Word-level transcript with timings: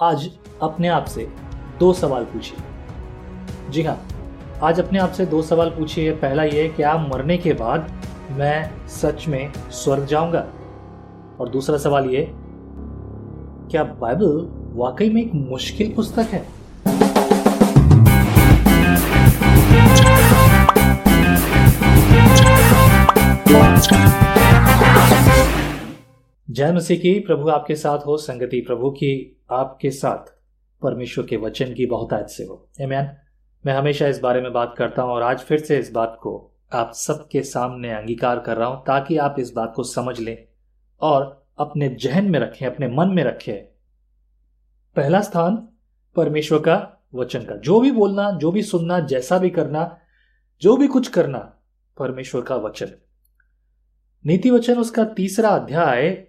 आज 0.00 0.30
अपने 0.62 0.88
आप 0.88 1.04
से 1.04 1.32
दो 1.78 1.92
सवाल 1.92 2.24
पूछिए। 2.24 2.58
जी 3.70 3.82
हाँ 3.82 4.08
आज 4.62 4.80
अपने 4.80 4.98
आप 4.98 5.12
से 5.12 5.26
दो 5.26 5.42
सवाल 5.42 5.70
पूछिए। 5.70 6.12
पहला 6.12 6.44
ये 6.44 6.68
क्या 6.68 6.96
मरने 6.96 7.38
के 7.38 7.52
बाद 7.52 8.02
मैं 8.30 8.88
सच 8.88 9.28
में 9.28 9.52
स्वर्ग 9.52 10.04
जाऊँगा? 10.04 10.46
और 11.40 11.48
दूसरा 11.48 11.78
सवाल 11.78 12.06
ये, 12.06 12.32
क्या 13.70 13.84
बाइबल 13.84 14.65
वाकई 14.76 15.08
में 15.10 15.22
एक 15.22 15.34
मुश्किल 15.34 15.92
पुस्तक 15.94 16.20
है। 16.20 16.44
जय 26.50 26.72
मसीह 26.72 26.98
की, 26.98 27.18
प्रभु 27.18 27.48
आपके 27.48 27.74
साथ 27.74 27.98
हो, 27.98 28.16
संगति 28.16 28.60
प्रभु 28.60 28.90
की 28.90 29.44
आपके 29.50 29.90
साथ। 29.90 30.34
परमेश्वर 30.82 31.26
के 31.26 31.36
वचन 31.36 31.72
की 31.74 31.86
बहुत 31.86 32.08
बहुतायत 32.08 32.26
से 32.26 32.44
हो। 32.44 32.68
एमैन 32.80 33.10
मैं 33.66 33.74
हमेशा 33.74 34.06
इस 34.06 34.20
बारे 34.20 34.40
में 34.40 34.52
बात 34.52 34.74
करता 34.78 35.02
हूँ 35.02 35.10
और 35.10 35.22
आज 35.22 35.38
फिर 35.38 35.58
से 35.58 35.78
इस 35.78 35.92
बात 35.92 36.18
को 36.22 36.54
आप 36.72 36.92
सबके 36.94 37.42
सामने 37.42 37.92
अंगीकार 37.92 38.38
कर 38.38 38.56
रहा 38.56 38.68
हूँ 38.68 38.82
ताकि 38.86 39.16
आप 39.16 39.36
इस 39.38 39.52
बात 39.52 39.72
को 39.76 39.82
समझ 39.82 40.20
लें 40.20 40.36
और 41.00 41.46
अपने 41.58 41.88
जहन 41.88 42.30
में 42.30 42.40
रखें, 42.40 42.66
अपने 42.66 42.88
मन 42.88 43.08
में 43.08 43.24
रखें 43.24 43.75
पहला 44.96 45.20
स्थान 45.20 45.56
परमेश्वर 46.16 46.58
का 46.58 47.06
वचन 47.14 47.40
का। 47.40 47.56
जो 47.56 47.80
भी 47.80 47.90
बोलना, 47.90 48.30
जो 48.30 48.52
भी 48.52 48.62
सुनना, 48.62 49.00
जैसा 49.00 49.38
भी 49.38 49.50
करना, 49.50 49.98
जो 50.62 50.76
भी 50.76 50.86
कुछ 50.86 51.08
करना, 51.08 51.38
परमेश्वर 51.98 52.42
का 52.42 52.56
वचन। 52.56 52.92
नीति 54.24 54.50
वचन 54.50 54.78
उसका 54.78 55.04
तीसरा 55.04 55.48
अध्याय 55.48 56.26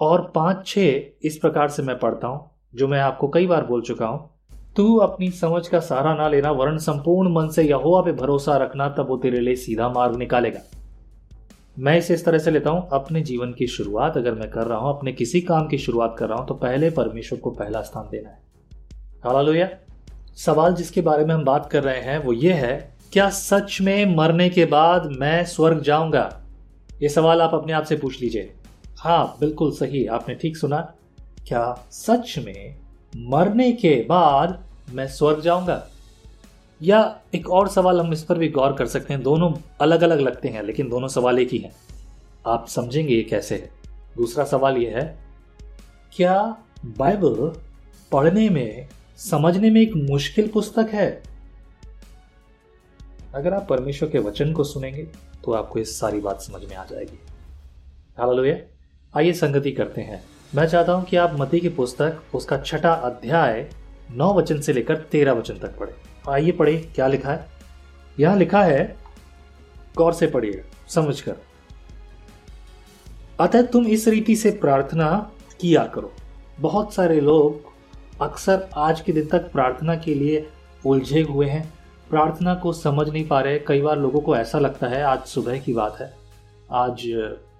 और 0.00 0.32
पाँच 0.34 0.66
छ 0.66 0.78
इस 1.22 1.38
प्रकार 1.42 1.68
से 1.68 1.82
मैं 1.82 1.98
पढ़ता 1.98 2.28
हूँ, 2.28 2.50
जो 2.74 2.88
मैं 2.88 3.00
आपको 3.00 3.28
कई 3.28 3.46
बार 3.46 3.64
बोल 3.64 3.82
चुका 3.82 4.06
हूँ। 4.06 4.30
तू 4.76 4.96
अपनी 4.96 5.30
समझ 5.30 5.68
का 5.68 5.80
सहारा 5.80 6.14
ना 6.14 6.28
लेना 6.28 6.50
वर्ण 6.50 6.78
संपूर्ण 6.78 7.32
मन 7.32 7.48
से 7.48 7.62
यहोवा 7.62 8.00
पे 8.02 8.12
भरोसा 8.12 8.56
रखना, 8.56 8.88
तब 8.88 9.08
वो 9.08 9.16
तेरे 9.16 9.40
लिए 9.40 9.56
सीधा 9.56 9.88
मार्ग 9.88 10.16
निकालेगा। 10.16 10.75
मैं 11.78 11.96
इसे 11.98 12.14
इस 12.14 12.24
तरह 12.24 12.38
से 12.38 12.50
लेता 12.50 12.70
हूँ, 12.70 12.88
अपने 12.92 13.20
जीवन 13.20 13.52
की 13.52 13.66
शुरुआत 13.66 14.16
अगर 14.16 14.34
मैं 14.34 14.48
कर 14.50 14.66
रहा 14.66 14.78
हूँ, 14.78 14.96
अपने 14.98 15.12
किसी 15.12 15.40
काम 15.40 15.66
की 15.68 15.78
शुरुआत 15.78 16.14
कर 16.18 16.28
रहा 16.28 16.38
हूँ 16.38 16.46
तो 16.48 16.54
पहले 16.54 16.90
परमेश्वर 16.90 17.38
को 17.38 17.50
पहला 17.50 17.82
स्थान 17.82 18.08
देना 18.10 18.28
है। 18.28 18.38
हालेलुया। 19.24 19.68
सवाल 20.36 20.74
जिसके 20.74 21.00
बारे 21.00 21.24
में 21.24 21.34
हम 21.34 21.44
बात 21.44 21.68
कर 21.70 21.82
रहे 21.82 22.00
हैं, 22.00 22.18
वो 22.18 22.32
ये 22.32 22.52
है, 22.52 22.94
क्या 23.12 23.28
सच 23.30 23.78
में 23.80 24.14
मरने 24.16 24.48
के 24.50 24.64
बाद 24.64 25.06
मैं 25.20 25.44
स्वर्ग 25.44 25.80
जाऊँगा? 25.80 26.30
ये 27.02 27.08
सवाल 27.08 27.40
आप 27.40 27.54
अपने 27.54 27.72
आप 27.72 27.84
से 27.84 27.96
पूछ 27.96 28.20
लीजिए। 28.22 28.52
हाँ 28.98 29.36
बिल्कुल 29.40 29.72
सही, 29.72 30.06
आपने 30.06 30.34
ठीक 30.34 30.56
सुना। 30.56 30.80
क्या 31.48 31.86
सच 31.90 32.34
में 32.38 32.76
मरने 33.16 33.70
के 33.72 33.94
बाद 34.08 34.58
मैं 34.92 35.06
स्वर्ग 35.08 35.40
जाऊँगा? 35.40 35.76
या 36.80 37.20
एक 37.34 37.48
और 37.50 37.68
सवाल 37.68 38.00
हम 38.00 38.12
इस 38.12 38.22
पर 38.24 38.38
भी 38.38 38.48
गौर 38.48 38.72
कर 38.72 38.86
सकते 38.86 39.14
हैं। 39.14 39.22
दोनों 39.22 39.52
अलग 39.80 40.02
अलग 40.02 40.20
लगते 40.20 40.48
हैं, 40.48 40.62
लेकिन 40.62 40.88
दोनों 40.88 41.08
सवाल 41.08 41.38
एक 41.38 41.50
ही 41.52 41.58
हैं। 41.58 41.72
आप 42.46 42.66
समझेंगे 42.68 43.14
ये 43.14 43.22
कैसे 43.22 43.54
है? 43.54 43.70
दूसरा 44.16 44.44
सवाल 44.44 44.76
यह 44.76 44.96
है, 44.96 45.18
क्या 46.12 46.56
बाइबल 46.98 47.52
पढ़ने 48.12 48.48
में, 48.48 48.88
समझने 49.18 49.70
में 49.70 49.80
एक 49.80 49.94
मुश्किल 50.10 50.48
पुस्तक 50.48 50.90
है? 50.92 51.22
अगर 53.34 53.54
आप 53.54 53.66
परमेश्वर 53.70 54.08
के 54.08 54.18
वचन 54.18 54.52
को 54.52 54.64
सुनेंगे 54.64 55.02
तो 55.44 55.52
आपको 55.52 55.78
इस 55.78 55.98
सारी 56.00 56.20
बात 56.20 56.40
समझ 56.40 56.62
में 56.64 56.76
आ 56.76 56.84
जाएगी। 56.84 57.18
हालेलुया। 58.18 58.56
आइए 59.14 59.32
संगति 59.32 59.72
करते 59.72 60.00
हैं। 60.00 60.22
मैं 60.54 60.66
चाहता 60.66 60.92
हूँ 60.92 61.04
कि 61.04 61.16
आप 61.16 61.36
मती 61.40 61.60
की 61.60 61.68
पुस्तक, 61.68 62.22
उसका 62.34 62.58
छठा 62.58 62.92
अध्याय, 62.92 63.68
नौ 64.10 64.32
वचन 64.34 64.60
से 64.60 64.72
लेकर 64.72 64.96
तेरह 65.02 65.32
वचन 65.32 65.54
तक 65.54 65.78
पढ़े। 65.78 65.94
आइए 66.28 66.52
पढ़े 66.52 66.76
क्या 66.94 67.06
लिखा 67.06 67.32
है? 67.32 67.46
यहाँ 68.20 68.36
लिखा 68.36 68.62
है, 68.62 68.96
गौर 69.96 70.12
से 70.12 70.26
पढ़िए, 70.26 70.64
समझकर। 70.88 71.36
अतः 73.40 73.62
तुम 73.62 73.86
इस 73.86 74.08
रीति 74.08 74.36
से 74.36 74.50
प्रार्थना 74.50 75.30
किया 75.60 75.84
करो। 75.84 76.12
बहुत 76.60 76.94
सारे 76.94 77.20
लोग 77.20 77.74
अक्सर 78.22 78.68
आज 78.76 79.00
के 79.00 79.12
दिन 79.12 79.26
तक 79.26 79.50
प्रार्थना 79.52 79.94
के 79.96 80.14
लिए 80.14 80.46
उलझे 80.86 81.22
हुए 81.22 81.46
हैं। 81.46 81.72
प्रार्थना 82.10 82.54
को 82.54 82.72
समझ 82.72 83.08
नहीं 83.08 83.26
पा 83.28 83.40
रहे। 83.40 83.58
कई 83.58 83.80
बार 83.80 83.98
लोगों 83.98 84.20
को 84.20 84.36
ऐसा 84.36 84.58
लगता 84.58 84.86
है, 84.86 85.02
आज 85.02 85.24
सुबह 85.24 85.58
की 85.58 85.72
बात 85.72 86.00
है। 86.00 86.12
आज 86.70 87.02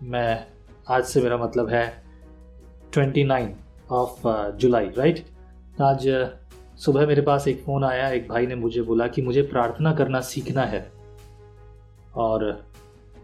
मैं, 0.02 0.46
आज 0.88 1.04
से 1.04 1.20
मेरा 1.20 1.36
मतलब 1.36 1.68
है 1.68 2.02
twenty 2.92 3.24
nine 3.24 3.54
of 3.90 4.28
July 4.56 4.90
right 4.98 5.24
आज 5.80 6.06
सुबह 6.76 7.06
मेरे 7.06 7.22
पास 7.22 7.48
एक 7.48 7.62
फ़ोन 7.62 7.84
आया, 7.84 8.08
एक 8.08 8.28
भाई 8.28 8.46
ने 8.46 8.54
मुझे 8.54 8.82
बोला 8.82 9.06
कि 9.06 9.22
मुझे 9.22 9.42
प्रार्थना 9.42 9.94
करना 9.94 10.20
सीखना 10.20 10.62
है। 10.62 10.92
और 12.16 12.66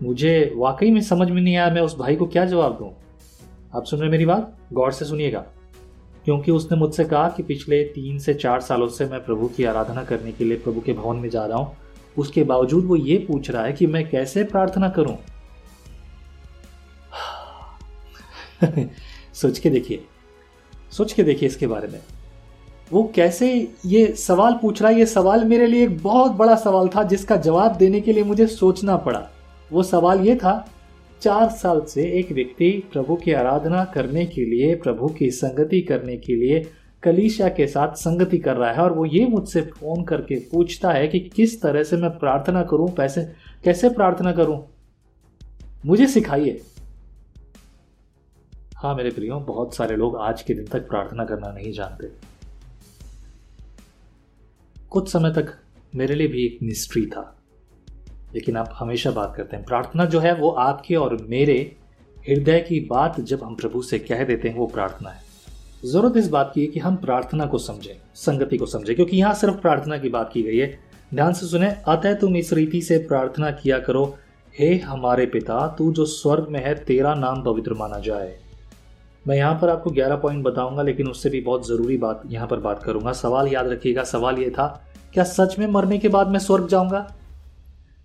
मुझे 0.03 0.53
वाकई 0.57 0.91
में 0.91 1.01
समझ 1.01 1.31
में 1.31 1.43
नहीं 1.43 1.57
आया, 1.57 1.75
मैं 1.75 1.83
उस 1.83 1.97
भाई 1.97 2.17
को 2.17 2.27
क्या 2.27 2.45
जवाब 2.45 2.79
दूँ? 2.79 2.95
आप 3.77 3.85
सुन 3.85 4.01
रहे 4.01 4.11
मेरी 4.11 4.27
बात? 4.27 4.59
गौर 4.73 4.93
से 4.93 5.05
सुनिएगा। 5.05 5.47
क्योंकि 6.25 6.51
उसने 6.51 6.79
मुझसे 6.79 7.05
कहा 7.05 7.29
कि 7.29 7.43
पिछले 7.43 7.85
तीन 7.85 8.19
से 8.19 8.35
चार 8.35 8.61
सालों 8.61 8.89
से 8.89 9.07
मैं 9.07 9.25
प्रभु 9.25 9.49
की 9.49 9.65
आराधना 9.65 10.05
करने 10.05 10.33
के 10.33 10.45
लिए 10.45 10.59
प्रभु 10.59 10.81
के 10.81 10.93
भवन 10.93 11.17
में 11.17 11.29
जा 11.29 11.47
रहा 11.47 11.59
हूँ। 11.59 11.77
उसके 12.19 12.45
बावजूद 12.45 12.85
वो 12.85 12.97
ये 12.97 13.19
पूछ 13.19 13.51
रहा 13.51 13.65
है 13.65 13.73
कि 13.73 13.87
मैं 13.87 14.11
कैसे 14.11 14.45
प्रार्थना 14.45 14.89
करूँ? 14.89 15.19
सोच 19.35 19.59
के 19.59 19.71
देखिए। 19.71 20.05
सोच 20.93 21.13
के 21.13 21.23
देखिए 21.23 21.49
इसके 21.49 21.67
बारे 21.67 21.89
में। 21.89 22.01
वो 22.93 23.03
कैसे 23.15 23.49
ये 23.87 24.07
सवाल 24.07 24.59
पूछ 24.63 24.83
रहा 24.83 24.91
है? 24.91 24.99
ये 24.99 25.07
सवाल 25.07 25.45
मेरे 25.45 25.67
लिए 25.67 25.85
एक 25.85 26.03
बहुत 26.03 26.33
बड़ा 26.33 26.55
सवाल 26.55 26.89
था 26.89 27.03
जिसका 27.03 27.37
जवाब 27.37 27.77
देने 27.77 28.01
के 28.01 28.13
लिए 28.13 28.25
मुझे 28.25 28.47
सोचना 28.47 28.97
पड़ा। 28.97 29.23
वो 29.73 29.83
सवाल 29.83 30.21
ये 30.21 30.35
था, 30.37 30.69
चार 31.23 31.49
साल 31.49 31.81
से 31.81 32.03
एक 32.19 32.33
व्यक्ति 32.33 32.71
प्रभु 32.93 33.17
की 33.17 33.33
आराधना 33.33 33.85
करने 33.85 34.25
के 34.27 34.45
लिए, 34.45 34.75
प्रभु 34.75 35.09
की 35.09 35.31
संगति 35.31 35.81
करने 35.81 36.17
के 36.17 36.35
लिए 36.35 36.61
कलीशा 37.03 37.49
के 37.49 37.67
साथ 37.67 37.95
संगति 37.95 38.39
कर 38.39 38.57
रहा 38.57 38.73
है 38.73 38.79
और 38.79 38.93
वो 38.93 39.05
ये 39.07 39.27
मुझसे 39.27 39.61
फ़ोन 39.61 40.05
करके 40.05 40.35
पूछता 40.53 40.91
है 40.91 41.09
कि 41.09 41.21
किस 41.21 41.63
तरह 41.63 41.83
से 41.83 41.97
मैं 41.97 42.11
प्रार्थना 42.19 42.63
करूँ, 42.63 42.89
पैसे 42.89 43.23
कैसे 43.65 43.89
प्रार्थना 43.89 44.33
करूँ? 44.33 44.59
मुझे 45.87 46.07
सिखाइए। 46.07 46.61
हाँ 48.77 48.95
मेरे 48.95 49.11
प्रियो, 49.11 49.39
बहुत 49.39 49.75
सारे 49.75 49.97
लोग 49.97 50.17
आज 50.17 50.43
के 50.43 50.55
दिन 50.55 50.67
तक 50.67 50.89
प्रार्थना 50.89 51.25
करना 51.25 51.53
नहीं 51.53 51.73
जानते। 51.73 52.32
कुछ 54.93 55.13
समय 55.13 55.31
तक 55.31 55.59
मेरे 55.95 56.15
लिए 56.15 56.29
भी 56.29 56.47
एक 56.47 56.59
मिस्ट्री 56.63 57.07
था। 57.07 57.37
लेकिन 58.35 58.57
आप 58.57 58.75
हमेशा 58.79 59.11
बात 59.11 59.35
करते 59.37 59.57
हैं। 59.57 59.65
प्रार्थना 59.65 60.05
जो 60.05 60.21
है 60.21 60.35
वो 60.35 60.51
आपके 60.51 60.95
और 60.95 61.27
मेरे 61.29 61.77
हृदय 62.29 62.61
की 62.61 62.81
बात 62.81 63.21
जब 63.21 63.43
हम 63.43 63.55
प्रभु 63.55 63.83
से 63.83 63.99
कह 63.99 64.25
देते 64.25 64.49
हैं, 64.49 64.57
वो 64.57 64.67
प्रार्थना 64.67 65.11
है। 65.11 65.23
ज़रूरत 65.85 66.17
इस 66.17 66.29
बात 66.29 66.53
की 66.55 66.61
है 66.61 66.67
कि 66.67 66.81
हम 66.81 66.97
प्रार्थना 66.97 67.47
को 67.47 67.59
समझें, 67.59 67.95
संगति 68.15 68.59
को 68.59 68.67
समझें, 68.67 68.97
क्योंकि 68.97 69.17
यहाँ 69.17 69.35
सिर्फ़ 69.35 69.55
प्रार्थना 69.55 69.99
की 69.99 70.09
बात 70.09 70.31
की 70.33 70.43
गई 70.43 70.59
है। 70.59 70.79
ध्यान 71.15 71.33
से 71.33 71.47
सुने, 71.47 71.67
अतः 71.89 72.15
तुम 72.15 72.37
इस 72.37 72.53
रीति 72.53 72.83
से 72.83 72.99
प्रार्थना 72.99 73.51
किया 73.51 73.79
करो, 73.79 74.17
हे 74.61 74.77
हमारे 74.77 75.27
पिता, 75.27 75.69
तू 75.79 75.93
जो 75.93 76.05
स्वर्ग 76.05 76.47
में 76.51 76.65
है, 76.65 76.85
तेरा 76.85 77.15
नाम 77.15 77.43
पवित्र 77.43 77.75
माना 77.75 77.99
जाए। 77.99 78.39
मैं 79.29 79.37
यहाँ 79.37 79.59
पर 79.63 79.69
आपको 79.69 79.91
11 79.91 80.17
पॉइंट 80.17 80.45
बताऊँगा, 80.45 80.83
लेकिन 80.83 81.09
उससे 81.09 81.31
भी 81.31 81.41
बहुत 81.41 81.67
ज़रूरी 81.69 81.97
बात 81.97 82.23
यहाँ 82.27 82.47
पर 82.47 82.61
बात 82.61 82.83
करूँगा। 82.83 83.13
सवाल 83.13 83.49
याद 83.49 83.69
रखिएगा, 83.69 84.05
सवाल 84.05 84.39
ये 84.39 84.51
था, 84.51 84.67
क्या 85.15 85.25
सच 85.25 85.59
में 85.59 85.67
मरने 85.67 85.99
के 85.99 86.09
बाद 86.09 86.29
मैं 86.29 86.39
स्वर्ग 86.39 86.69
जाऊँगा? 86.69 87.01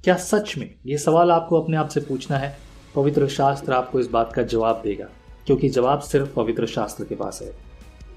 क्या 0.03 0.15
सच 0.15 0.53
में? 0.57 0.73
ये 0.85 0.97
सवाल 0.97 1.31
आपको 1.31 1.61
अपने 1.61 1.77
आप 1.77 1.89
से 1.89 1.99
पूछना 1.99 2.37
है। 2.37 2.55
पवित्र 2.95 3.27
शास्त्र 3.27 3.73
आपको 3.73 3.99
इस 3.99 4.07
बात 4.07 4.33
का 4.33 4.43
जवाब 4.43 4.81
देगा, 4.83 5.05
क्योंकि 5.45 5.69
जवाब 5.69 5.99
सिर्फ़ 5.99 6.33
पवित्र 6.35 6.65
शास्त्र 6.65 7.03
के 7.03 7.15
पास 7.15 7.39
है। 7.43 7.51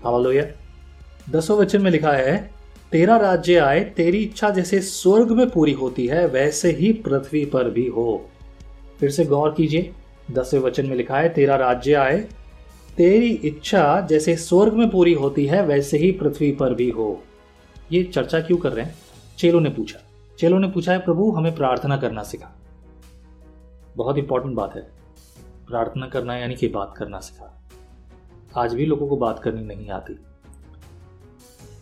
हवालोया 0.04 0.44
दसों 1.30 1.58
वचन 1.58 1.82
में 1.82 1.90
लिखा 1.90 2.12
है, 2.12 2.50
तेरा 2.92 3.16
राज्य 3.16 3.56
आए, 3.56 3.80
तेरी 3.80 4.18
इच्छा 4.18 4.50
जैसे 4.50 4.80
स्वर्ग 4.80 5.30
में 5.30 5.48
पूरी 5.50 5.72
होती 5.72 6.06
है, 6.06 6.26
वैसे 6.26 6.70
ही 6.70 6.92
पृथ्वी 6.92 7.44
पर 7.44 7.70
भी 7.70 7.86
हो। 7.86 8.30
फिर 9.00 9.10
से 9.10 9.24
गौर 9.24 9.50
कीजिए, 9.50 9.92
दसवें 10.30 10.60
वचन 10.60 10.86
में 10.86 10.96
लिखा 10.96 11.16
है, 11.16 11.28
तेरा 11.28 11.56
राज्य 11.56 11.94
आए 11.94 12.26
तेरी 12.96 13.30
इच्छा 13.30 14.00
जैसे 14.00 14.36
स्वर्ग 14.36 14.72
में 14.72 14.90
पूरी 14.90 15.12
होती 15.12 15.46
है, 15.46 15.66
वैसे 15.66 15.98
ही 15.98 16.12
पृथ्वी 16.12 16.52
पर 16.52 16.74
भी 16.74 16.90
हो। 16.90 17.22
ये 17.92 18.02
चर्चा 18.04 18.40
क्यों 18.40 18.58
कर 18.58 18.72
रहे 18.72 18.84
हैं? 18.84 18.94
चेलो 19.38 19.60
ने 19.60 19.70
पूछा। 19.70 19.98
चेलो 20.38 20.58
ने 20.58 20.68
पूछा 20.68 20.92
है, 20.92 20.98
प्रभु, 20.98 21.30
हमें 21.30 21.54
प्रार्थना 21.54 21.96
करना 21.96 22.22
सिखा। 22.22 22.50
बहुत 23.96 24.18
इंपॉर्टेंट 24.18 24.54
बात 24.54 24.76
है। 24.76 24.82
प्रार्थना 25.66 26.06
करना 26.06 26.36
यानी 26.36 26.54
कि 26.54 26.68
बात 26.68 26.94
करना 26.96 27.20
सिखा। 27.20 27.62
आज 28.56 28.74
भी 28.74 28.86
लोगों 28.86 29.08
को 29.08 29.16
बात 29.16 29.38
करनी 29.38 29.64
नहीं 29.64 29.90
आती। 29.90 30.18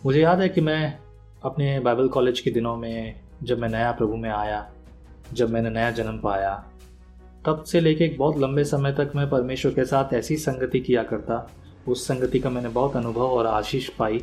मुझे 0.05 0.21
याद 0.21 0.39
है 0.39 0.49
कि 0.49 0.61
मैं 0.61 0.99
अपने 1.43 1.79
बाइबल 1.79 2.07
कॉलेज 2.07 2.39
के 2.39 2.51
दिनों 2.51 2.75
में, 2.75 3.21
जब 3.43 3.59
मैं 3.59 3.69
नया 3.69 3.91
प्रभु 3.91 4.15
में 4.15 4.29
आया, 4.29 4.71
जब 5.33 5.49
मैंने 5.49 5.69
नया 5.69 5.91
जन्म 5.91 6.19
पाया 6.19 6.68
तब 7.45 7.63
से 7.63 7.79
लेके 7.79 8.03
एक 8.03 8.17
बहुत 8.17 8.37
लंबे 8.37 8.63
समय 8.63 8.91
तक 8.91 9.11
मैं 9.15 9.29
परमेश्वर 9.29 9.71
के 9.71 9.85
साथ 9.85 10.13
ऐसी 10.13 10.35
संगति 10.37 10.79
किया 10.79 11.03
करता। 11.03 11.49
उस 11.87 12.07
संगति 12.07 12.39
का 12.39 12.49
मैंने 12.49 12.69
बहुत 12.69 12.95
अनुभव 12.95 13.21
और 13.21 13.47
आशीष 13.47 13.89
पाई। 13.89 14.21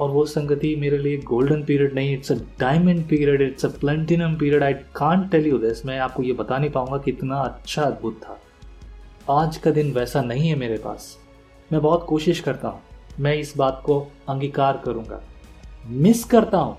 और 0.00 0.10
वो 0.10 0.24
संगति 0.26 0.74
मेरे 0.76 0.98
लिए 0.98 1.18
गोल्डन 1.18 1.62
पीरियड 1.64 1.94
नहीं 1.94 2.12
it's 2.14 2.32
a 2.32 2.34
diamond 2.60 3.08
period 3.08 3.42
it's 3.42 3.64
a 3.64 3.68
platinum 3.68 4.34
period 4.34 4.62
I 4.62 4.72
can't 4.72 5.30
tell 5.30 5.46
you 5.46 5.58
this 5.58 5.86
मैं 5.86 5.98
आपको 5.98 6.22
ये 6.22 6.32
बता 6.32 6.58
नहीं 6.58 6.70
पाऊँगा 6.70 6.98
कि 6.98 7.10
इतना 7.10 7.36
अच्छा 7.36 7.82
अद्भुत 7.82 8.20
था। 8.22 8.38
आज 9.30 9.56
का 9.56 9.70
दिन 9.70 9.92
वैसा 9.92 10.22
नहीं 10.22 10.48
है 10.48 10.56
मेरे 10.56 10.76
पास। 10.76 11.18
मैं 11.72 11.80
बहुत 11.80 12.06
कोशिश 12.08 12.40
करता 12.40 12.68
हूँ। 12.68 12.80
मैं 13.20 13.34
इस 13.34 13.54
बात 13.56 13.82
को 13.84 14.00
अंगीकार 14.28 14.82
करूँगा। 14.84 15.22
मिस 15.86 16.24
करता 16.24 16.58
हूँ। 16.58 16.76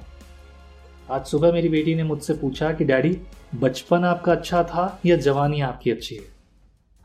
आज 1.12 1.26
सुबह 1.26 1.52
मेरी 1.52 1.70
बेटी 1.70 1.96
ने 1.96 2.04
मुझसे 2.04 2.34
पूछा 2.34 2.72
कि 2.72 2.86
डैडी 2.86 3.18
बचपन 3.56 4.04
आपका 4.04 4.32
अच्छा 4.32 4.64
था 4.64 5.00
या 5.06 5.18
जवानी 5.18 5.62
आपकी 5.62 5.92
अच्छी 5.92 6.16
है? 6.16 6.22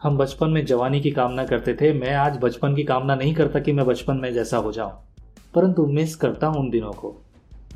हम 0.02 0.18
बचपन 0.18 0.50
में 0.50 0.66
जवानी 0.66 1.00
की 1.00 1.10
कामना 1.10 1.44
करते 1.44 1.74
थे, 1.74 1.92
मैं 1.92 2.14
आज 2.14 2.38
बचपन 2.42 2.74
की 2.74 2.84
कामना 2.84 3.14
नहीं 3.14 3.34
करता 3.34 3.60
कि 3.60 3.72
मैं 3.72 3.86
बचपन 3.86 4.16
में 4.16 4.34
जैसा 4.34 4.56
हो 4.56 4.72
जाऊँ। 4.72 4.92
परंतु 5.54 5.86
मिस 5.86 6.16
करता 6.16 6.46
हूँ 6.46 6.60
उन 6.60 6.70
दिनों 6.70 6.92
को। 6.92 7.22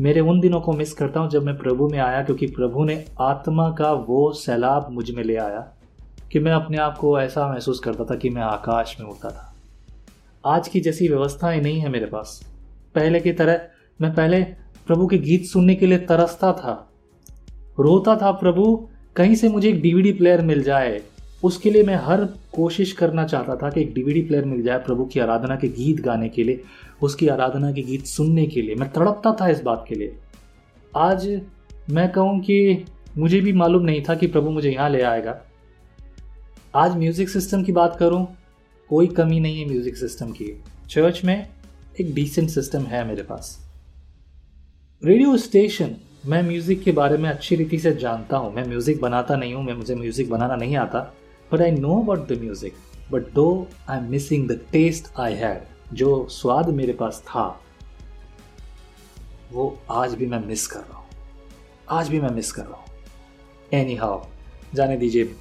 मेरे 0.00 0.20
उन 0.20 0.40
दिनों 0.40 0.60
को 0.60 0.72
मिस 0.72 0.92
करता 0.92 1.20
हूँ 1.20 1.30
जब 1.30 1.42
मैं 1.42 1.58
प्रभु 1.58 1.88
में 1.88 1.98
आया, 1.98 2.22
क्योंकि 2.22 2.46
प्रभु 2.46 2.84
ने 2.84 3.04
आत्मा 3.20 3.70
का 3.70 3.92
वो 3.92 4.32
सैलाब 4.32 4.88
मुझमें 4.90 5.24
ले 5.24 5.36
आया 5.36 5.72
कि 6.32 6.38
मैं 6.38 6.52
अपने 6.52 6.76
आप 6.76 6.98
को 6.98 7.20
ऐसा 7.20 7.48
महसूस 7.48 7.80
करता 7.80 8.04
था 8.04 8.14
कि 8.14 8.30
मैं 8.30 8.42
आकाश 8.42 8.96
में 9.00 9.06
उड़ता 9.06 9.30
था। 9.30 9.54
आज 10.46 10.68
की 10.68 10.80
जैसी 10.80 11.08
व्यवस्थाएँ 11.08 11.60
नहीं 11.60 11.80
है 11.80 11.88
मेरे 11.88 12.06
पास। 12.06 12.46
पहले 12.94 13.20
की 13.20 13.32
तरह, 13.32 13.60
मैं 14.00 14.14
पहले 14.14 14.42
प्रभु 14.86 15.06
के 15.06 15.18
गीत 15.18 15.44
सुनने 15.44 15.74
के 15.74 15.86
लिए 15.86 15.98
तरसता 15.98 16.52
था 16.52 16.92
रोता 17.78 18.16
था, 18.16 18.30
प्रभु, 18.32 18.88
कहीं 19.16 19.34
से 19.34 19.48
मुझे 19.48 19.68
एक 19.68 19.80
डीवीडी 19.82 20.12
प्लेयर 20.12 20.40
मिल 20.42 20.62
जाए। 20.62 21.00
उसके 21.44 21.70
लिए 21.70 21.82
मैं 21.82 21.96
हर 21.96 22.24
कोशिश 22.52 22.92
करना 22.92 23.24
चाहता 23.24 23.56
था 23.56 23.70
कि 23.70 23.80
एक 23.80 23.92
डीवीडी 23.94 24.20
प्लेयर 24.20 24.44
मिल 24.44 24.62
जाए 24.62 24.78
प्रभु 24.78 25.04
की 25.04 25.20
आराधना 25.20 25.56
के 25.56 25.68
गीत 25.68 26.00
गाने 26.00 26.28
के 26.28 26.44
लिए, 26.44 26.62
उसकी 27.02 27.28
आराधना 27.28 27.72
के 27.72 27.82
गीत 27.82 28.06
सुनने 28.06 28.46
के 28.46 28.62
लिए। 28.62 28.74
मैं 28.74 28.88
तड़पता 28.92 29.36
था 29.40 29.48
इस 29.48 29.60
बात 29.62 29.84
के 29.88 29.94
लिए। 29.94 30.16
आज 30.92 31.28
मैं 31.90 32.10
कहूँ 32.12 32.40
कि 32.40 32.84
मुझे 33.18 33.40
भी 33.40 33.52
मालूम 33.52 33.82
नहीं 33.82 34.02
था 34.02 34.14
कि 34.14 34.26
प्रभु 34.26 34.50
मुझे 34.50 34.70
यहाँ 34.70 34.88
ले 34.90 35.02
आएगा। 35.02 35.38
आज 36.74 36.96
म्यूज़िक 36.96 37.28
सिस्टम 37.28 37.62
की 37.62 37.72
बात 37.72 37.96
करूँ, 37.96 38.26
कोई 38.90 39.06
कमी 39.06 39.40
नहीं 39.40 39.60
है 39.60 39.68
म्यूज़िक 39.68 39.96
सिस्टम 39.96 40.30
की। 40.30 40.52
चर्च 40.90 41.20
में 41.24 41.46
एक 42.00 42.14
डिसेंट 42.14 42.48
सिस्टम 42.50 42.82
है 42.82 43.06
मेरे 43.08 43.22
पास। 43.22 43.56
रेडियो 45.02 45.36
स्टेशन 45.36 45.94
मैं 46.26 46.42
म्यूज़िक 46.42 46.82
के 46.82 46.92
बारे 46.92 47.16
में 47.16 47.28
अच्छी 47.28 47.56
रीति 47.56 47.78
से 47.78 47.92
जानता 47.94 48.36
हूँ। 48.36 48.52
मैं 48.54 48.64
म्यूज़िक 48.66 49.00
बनाता 49.00 49.34
नहीं 49.36 49.52
हूँ, 49.54 49.62
मैं 49.64 49.74
मुझे 49.74 49.94
म्यूज़िक 49.94 50.30
बनाना 50.30 50.56
नहीं 50.56 50.76
आता। 50.76 51.00
But 51.50 51.60
I 51.62 51.70
know 51.70 52.00
about 52.00 52.26
the 52.28 52.38
music 52.40 52.74
but 53.12 53.28
though 53.34 53.66
I 53.88 53.98
am 53.98 54.08
missing 54.10 54.48
the 54.48 54.58
taste 54.72 55.08
I 55.20 55.34
had 55.34 55.94
जो 55.94 56.26
स्वाद 56.30 56.68
मेरे 56.74 56.92
पास 56.92 57.22
था, 57.26 57.44
वो 59.52 59.78
आज 59.90 60.14
भी 60.14 60.26
मैं 60.26 60.44
मिस 60.46 60.66
कर 60.66 60.80
रहा 60.80 60.98
हूँ। 60.98 61.06
आज 61.90 62.08
भी 62.08 62.20
मैं 62.20 62.30
मिस 62.30 62.50
कर 62.52 62.62
रहा 62.62 62.76
हूँ। 62.76 62.86
एनी 63.72 63.94
हाउ 63.94 64.20
जाने 64.74 64.96
दीजिए। 64.96 65.34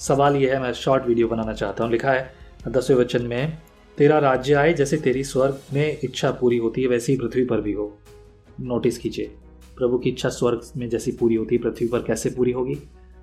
सवाल 0.00 0.36
यह 0.36 0.54
है, 0.54 0.60
मैं 0.62 0.72
शॉर्ट 0.72 1.06
वीडियो 1.06 1.28
बनाना 1.28 1.52
चाहता 1.52 1.84
हूँ। 1.84 1.92
लिखा 1.92 2.12
है, 2.12 2.30
दसवें 2.68 2.96
वचन 2.96 3.26
में, 3.26 3.58
तेरा 3.98 4.18
राज्य 4.18 4.54
आए 4.54 4.72
जैसे 4.74 4.96
तेरी 4.98 5.24
स्वर्ग 5.24 5.60
में 5.74 5.98
इच्छा 6.04 6.30
पूरी 6.32 6.58
होती 6.58 6.82
है, 6.82 6.88
वैसे 6.88 7.12
ही 7.12 7.18
पृथ्वी 7.18 7.44
पर 7.44 7.60
भी 7.60 7.72
हो। 7.72 7.92
नोटिस 8.60 8.98
कीजिए। 8.98 9.34
प्रभु 9.76 9.98
की 9.98 10.10
इच्छा 10.10 10.28
स्वर्ग 10.28 10.60
में 10.76 10.88
जैसी 10.88 11.12
पूरी 11.12 11.34
होती, 11.34 11.58
पृथ्वी 11.58 11.86
पर 11.88 12.02
कैसे 12.02 12.30
पूरी 12.30 12.52
होगी? 12.52 12.76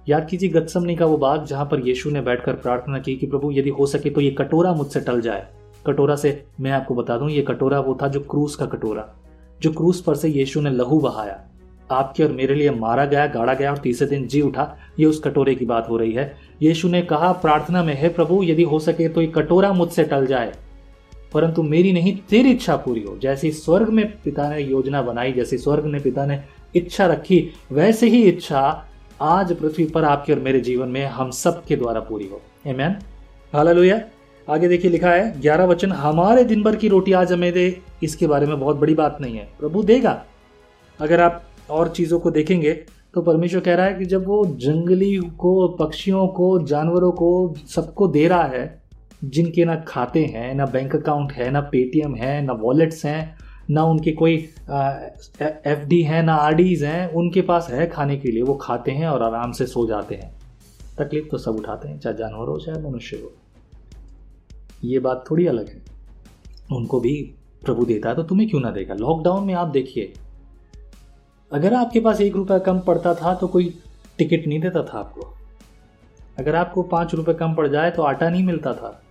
याद 0.10 0.28
कीजिए 0.30 0.50
गत्समनी 0.50 0.96
का 0.96 1.06
वो 1.06 1.18
बाग 1.18 1.46
जहाँ 1.46 1.66
पर 1.66 1.88
यीशु 1.88 2.10
ने 2.10 2.22
बैठकर 2.22 2.54
प्रार्थना 2.54 3.00
की 3.00 3.16
कि 3.16 3.28
प्रभु, 3.28 3.52
यदि 3.52 3.70
हो 3.70 3.86
सके 3.86 4.10
तो 4.10 4.22
ये 4.22 4.32
कटोरा 4.32 4.74
मुझसे 4.74 5.00
टल 5.00 5.22
जाए। 5.22 5.48
कटोरा 5.86 6.16
से 6.16 6.44
मैं 6.60 6.72
आपको 6.72 6.96
बता 6.96 7.18
दूँ, 7.18 7.30
ये 7.30 7.42
कटोरा 7.42 7.80
वो 7.80 7.98
था 8.02 8.08
जो 8.08 8.20
क्रूस 8.20 8.56
का 8.56 8.66
कटोरा, 8.66 9.08
जो 9.62 9.72
क्रूस 9.72 10.02
पर 10.02 10.16
से 10.16 10.30
यीशु 10.30 10.62
ने 10.62 10.70
लहू 10.70 11.00
बहाया। 11.00 11.40
आपके 11.92 12.24
और 12.24 12.32
मेरे 12.32 12.56
लिए 12.56 12.72
मारा 12.72 13.06
गया, 13.06 13.26
गाड़ा 13.28 13.54
गया 13.54 13.72
और 13.72 13.78
तीसरे 13.78 14.08
दिन 14.08 14.28
जी 14.28 14.42
उठा, 14.42 14.76
ये 15.00 15.06
उस 15.06 15.20
कटोरे 15.20 15.56
की 15.56 15.66
बात 15.66 15.90
हो 15.90 15.98
रही 15.98 16.12
है। 16.12 16.34
यीशु 16.62 16.88
ने 16.88 17.02
कहा, 17.02 17.32
प्रार्थना 17.32 17.84
में 17.84 17.94
है 17.94 18.10
प्रभु, 18.10 18.42
यदि 18.44 18.64
हो 18.64 18.80
सके 18.80 19.08
तो 19.10 19.22
ये 19.22 19.28
कटोरा 19.28 19.72
मुझसे 19.74 20.04
टल 20.04 20.26
जाए। 20.26 20.54
परंतु 21.34 21.64
मेरी 21.64 21.92
नहीं, 21.94 22.18
तेरी 22.30 22.52
इच्छा 22.52 22.76
पूरी 22.76 23.02
हो। 23.02 23.18
जैसी 23.18 23.52
स्वर्ग 23.52 23.90
में 23.90 24.22
पिता 24.22 24.50
ने 24.50 24.62
योजना 24.62 25.02
बनाई, 25.02 25.32
जैसी 25.32 25.58
स्वर्ग 25.58 25.86
ने 25.86 26.00
पिता 26.00 26.26
ने 26.26 26.40
इच्छा 26.76 27.06
रखी, 27.06 27.50
वैसे 27.72 28.08
ही 28.08 28.24
इच्छा 28.24 28.86
आज 29.22 29.54
पृथ्वी 29.54 29.86
पर 29.86 30.04
आपके 30.04 30.34
और 30.34 30.40
मेरे 30.40 30.60
जीवन 30.60 30.88
में 30.88 31.06
हम 31.06 31.32
सब 31.32 31.64
के 31.66 31.76
द्वारा 31.76 32.00
पूरी 32.00 32.28
हो। 32.28 32.42
एमैन 32.68 32.96
हालेलुया 33.54 34.02
आगे 34.50 34.68
देखिए 34.68 34.92
लिखा 34.92 35.12
है, 35.12 35.42
ग्यारह 35.42 35.66
वचन 35.66 35.92
हमारे 35.92 36.44
दिन 36.44 36.64
भर 36.64 36.76
की 36.76 36.88
रोटी 36.88 37.12
आज 37.12 37.32
हमें 37.32 37.54
दे। 37.54 37.78
इसके 38.04 38.28
बारे 38.28 38.46
में 38.46 38.60
बहुत 38.60 38.76
बड़ी 38.76 38.94
बात 38.96 39.18
नहीं 39.22 39.38
है। 39.38 39.50
प्रभु 39.60 39.84
देगा। 39.84 40.26
अगर 41.00 41.22
आप 41.22 41.44
और 41.70 41.90
चीज़ों 41.90 42.20
को 42.20 42.32
देखेंगे 42.32 42.72
तो 43.14 43.22
परमेश्वर 43.22 43.60
कह 43.60 43.76
रहा 43.76 43.86
है 43.86 43.94
कि 43.94 44.06
जब 44.06 44.28
वो 44.28 44.46
जंगली 44.46 45.16
को, 45.16 45.68
पक्षियों 45.68 46.28
को, 46.28 46.60
जानवरों 46.60 47.12
को 47.12 47.56
सबको 47.68 48.08
दे 48.08 48.28
रहा 48.28 48.44
है 48.44 48.81
जिनके 49.24 49.66
ना 49.66 49.76
खाते 49.88 50.26
हैं, 50.26 50.54
ना 50.56 50.66
बैंक 50.66 50.96
अकाउंट 50.96 51.32
है, 51.32 51.50
ना 51.52 51.62
पेटीएम 51.62 52.16
है, 52.16 52.42
ना 52.42 52.54
वॉलेट्स 52.54 53.06
हैं, 53.06 53.38
ना 53.70 53.84
उनके 53.84 54.12
कोई 54.12 54.34
एफ़ 55.42 55.86
डी 55.88 56.02
है, 56.02 56.22
ना 56.24 56.36
आर 56.36 56.54
डीज 56.54 56.84
हैं, 56.84 57.08
उनके 57.08 57.42
पास 57.42 57.68
है 57.72 57.88
खाने 57.90 58.18
के 58.18 58.32
लिए। 58.32 58.42
वो 58.42 58.54
खाते 58.54 58.92
हैं 58.92 59.08
और 59.08 59.24
आराम 59.24 59.52
से 59.52 59.66
सो 59.66 59.86
जाते 59.88 60.16
हैं। 60.16 60.32
तकलीफ़ 60.98 61.28
तो 61.28 61.38
सब 61.38 61.56
उठाते 61.56 61.88
हैं, 61.88 62.00
चाहे 62.00 62.16
जानवर 62.16 62.48
हो, 62.48 62.58
चाहे 62.60 62.82
मनुष्य 62.82 63.18
हो। 63.18 63.32
ये 64.84 65.00
बात 65.00 65.24
थोड़ी 65.32 65.46
अलग 65.48 65.70
है। 65.70 65.82
उनको 66.72 67.00
भी 67.00 67.14
प्रभु 67.66 67.86
देता 67.86 68.10
है 68.10 68.16
तो 68.16 68.24
तुम्हें 68.24 68.50
क्यों 68.50 68.62
ना 68.62 68.72
देगा? 68.72 68.94
लॉकडाउन 68.94 69.46
में 69.46 69.54
आप 69.54 69.68
देखिए, 69.68 70.14
अगर 71.52 71.74
आपके 71.74 72.00
पास 72.00 72.22
एक 72.22 72.36
रुपया 72.36 72.58
कम 72.60 72.80
पड़ता 72.80 73.14
था 73.14 73.34
तो 73.36 73.48
कोई 73.48 73.74
टिकट 74.18 74.48
नहीं 74.48 74.60
देता 74.60 74.84
था 74.84 75.00
आपको। 75.00 75.34
अगर 76.40 76.56
आपको 76.56 76.84
पाँच 76.84 77.14
रुपये 77.14 77.36
कम 77.36 77.54
पड़ 77.56 77.68
जाए 77.68 77.92
तो 77.92 78.02
आटा 78.02 78.30
नहीं 78.30 78.44
मिलता 78.44 78.74
था। 78.74 79.02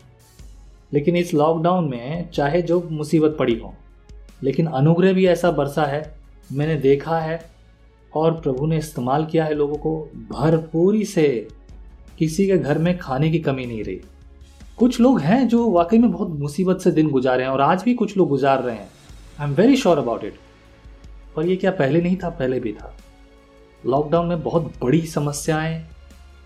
लेकिन 0.94 1.16
इस 1.16 1.34
लॉकडाउन 1.34 1.90
में 1.90 2.30
चाहे 2.30 2.62
जो 2.62 2.88
मुसीबत 2.90 3.36
पड़ी 3.38 3.58
हो 3.58 3.74
लेकिन 4.42 4.66
अनुग्रह 4.66 5.12
भी 5.12 5.26
ऐसा 5.26 5.50
बरसा 5.50 5.84
है 5.84 6.14
मैंने 6.52 6.76
देखा 6.76 7.18
है 7.18 7.50
और 8.14 8.40
प्रभु 8.40 8.66
ने 8.66 8.78
इस्तेमाल 8.78 9.26
किया 9.26 9.44
है 9.44 9.54
लोगों 9.54 9.76
को 9.76 10.08
भरपूरी 10.14 11.04
से। 11.04 11.48
किसी 12.18 12.46
के 12.46 12.58
घर 12.58 12.78
में 12.78 12.98
खाने 12.98 13.30
की 13.30 13.38
कमी 13.38 13.66
नहीं 13.66 13.84
रही। 13.84 14.00
कुछ 14.78 15.00
लोग 15.00 15.20
हैं 15.20 15.48
जो 15.48 15.70
वाकई 15.70 15.98
में 15.98 16.12
बहुत 16.12 16.28
मुसीबत 16.28 16.80
से 16.80 16.90
दिन 16.90 17.10
गुजारे 17.10 17.42
हैं 17.42 17.50
और 17.50 17.60
आज 17.60 17.82
भी 17.82 17.94
कुछ 17.94 18.16
लोग 18.16 18.28
गुजार 18.28 18.62
रहे 18.62 18.76
हैं। 18.76 18.88
I 19.40 19.48
am 19.48 19.54
very 19.54 19.76
sure 19.76 19.98
about 19.98 20.24
it 20.24 20.34
पर 21.36 21.46
ये 21.46 21.56
क्या 21.56 21.70
पहले 21.70 22.00
नहीं 22.00 22.16
था? 22.16 22.28
पहले 22.28 22.60
भी 22.60 22.72
था। 22.72 22.96
लॉकडाउन 23.86 24.26
में 24.26 24.42
बहुत 24.42 24.72
बड़ी 24.82 25.06
समस्याएँ 25.06 25.86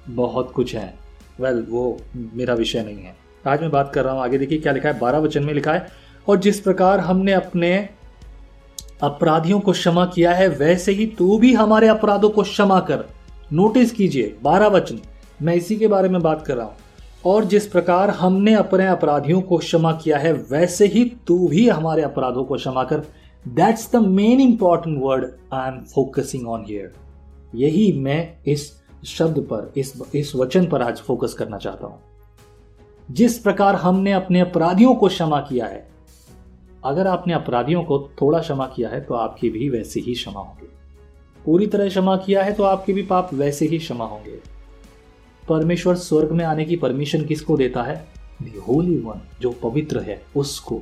बहुत 0.09 0.53
कुछ 0.53 0.75
हैं। 0.75 0.99
वेल 1.41 1.59
well, 1.59 1.71
वो 1.71 2.01
मेरा 2.15 2.55
विषय 2.55 2.85
नहीं 2.85 2.99
है। 2.99 3.24
आज 3.47 3.61
मैं 3.61 3.71
बात 3.71 3.93
कर 3.95 4.05
रहा 4.05 4.15
हूँ, 4.15 4.23
आगे 4.23 4.39
देखिए 4.39 4.59
क्या 4.59 4.73
लिखा 4.73 4.89
है, 4.89 4.99
बारह 4.99 5.19
वचन 5.19 5.45
में 5.45 5.53
लिखा 5.55 5.73
है, 5.73 5.87
और 6.27 6.37
जिस 6.37 6.61
प्रकार 6.61 7.01
हमने 7.01 7.33
अपने 7.33 7.77
अपराधियों 9.03 9.59
को 9.61 9.73
क्षमा 9.73 10.05
किया 10.07 10.33
है, 10.33 10.49
वैसे 10.49 10.93
ही 10.93 11.07
तू 11.07 11.39
भी 11.39 11.53
हमारे 11.55 11.89
अपराधों 11.89 12.31
को 12.31 12.43
क्षमा 12.43 12.79
कर। 12.81 13.05
नोटिस 13.53 13.93
कीजिए, 13.93 14.35
बारह 14.43 14.67
वचन, 14.67 15.01
मैं 15.43 15.55
इसी 15.55 15.77
के 15.77 15.87
बारे 15.87 16.09
में 16.09 16.21
बात 16.23 16.47
कर 16.47 16.57
रहा 16.57 16.67
हूँ। 16.67 16.77
और 17.27 17.45
जिस 17.45 17.67
प्रकार 17.67 18.11
हमने 18.11 18.55
अपने 18.55 18.87
अपराधियों 18.87 19.41
को 19.41 19.59
क्षमा 19.59 19.93
किया 19.95 20.19
है, 20.19 20.33
वैसे 20.33 20.87
ही 20.87 21.05
तू 21.27 21.49
भी 21.49 21.69
हमारे 21.69 22.03
अपराधों 22.03 22.45
को 22.45 22.57
क्षमा 22.57 22.85
कर। 22.85 23.05
That's 23.49 23.91
the 23.93 23.97
main 23.97 24.41
important 24.41 24.99
word 25.03 25.25
I 25.53 25.69
am 25.69 25.79
focusing 25.95 26.49
on 26.49 26.65
here 26.69 26.93
यही 27.55 27.93
मैं 27.93 28.37
इस 28.47 28.71
शब्द 29.07 29.39
पर, 29.53 29.73
इस 29.77 29.93
इस 30.15 30.35
वचन 30.37 30.67
पर 30.67 30.83
आज 30.83 30.99
फोकस 30.99 31.35
करना 31.35 31.59
चाहता 31.59 31.87
हूँ। 31.87 32.01
जिस 33.09 33.39
प्रकार 33.39 33.75
हमने 33.75 34.13
अपने 34.13 34.41
अपराधियों 34.41 34.95
को 34.95 35.09
क्षमा 35.09 35.41
किया 35.41 35.67
है। 35.67 35.87
अगर 36.85 37.07
आपने 37.07 37.35
अपराधियों 37.35 37.83
को 37.85 37.99
थोड़ा 38.23 38.39
क्षमा 38.39 38.67
किया 38.67 38.89
है 38.89 39.01
तो 39.01 39.15
आपकी 39.15 39.51
भी 39.51 39.69
वैसे 39.69 40.01
ही 40.01 40.15
क्षमा 40.15 40.41
होंगे। 40.41 40.67
पूरी 41.45 41.67
तरह 41.67 41.89
क्षमा 41.89 42.17
किया 42.17 42.43
है 42.43 42.53
तो 42.53 42.63
आपके 42.63 42.93
भी 42.93 43.03
पाप 43.03 43.35
वैसे 43.35 43.67
ही 43.67 43.79
क्षमा 43.79 44.05
होंगे। 44.05 44.39
परमेश्वर 45.49 45.95
स्वर्ग 45.95 46.33
में 46.33 46.45
आने 46.45 46.65
की 46.65 46.77
परमिशन 46.77 47.25
किसको 47.25 47.57
देता 47.57 47.83
है? 47.83 48.07
होली 48.69 48.97
वन 48.97 49.21
जो 49.41 49.51
पवित्र 49.51 50.01
है, 50.01 50.21
उसको। 50.37 50.81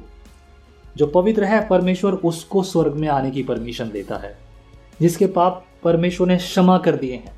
जो 0.97 1.07
पवित्र 1.07 1.45
है, 1.45 1.67
परमेश्वर 1.69 2.13
उसको 2.15 2.63
स्वर्ग 2.63 2.95
में 2.95 3.09
आने 3.09 3.31
की 3.31 3.43
परमिशन 3.43 3.91
देता 3.91 4.17
है, 4.17 4.37
जिसके 5.01 5.27
पाप 5.27 5.65
परमेश्वर 5.85 6.27
ने 6.27 6.37
क्षमा 6.37 6.79
कर 6.79 6.97
दिए 6.97 7.15
हैं। 7.15 7.33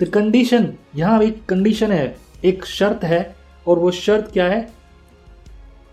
तो 0.00 0.06
कंडीशन 0.06 0.72
यहाँ 0.96 1.22
एक 1.22 1.44
कंडीशन 1.44 1.92
है, 1.92 2.16
एक 2.44 2.64
शर्त 2.64 3.04
है 3.04 3.37
और 3.68 3.78
वो 3.78 3.90
शर्त 3.90 4.32
क्या 4.32 4.44
है? 4.44 4.72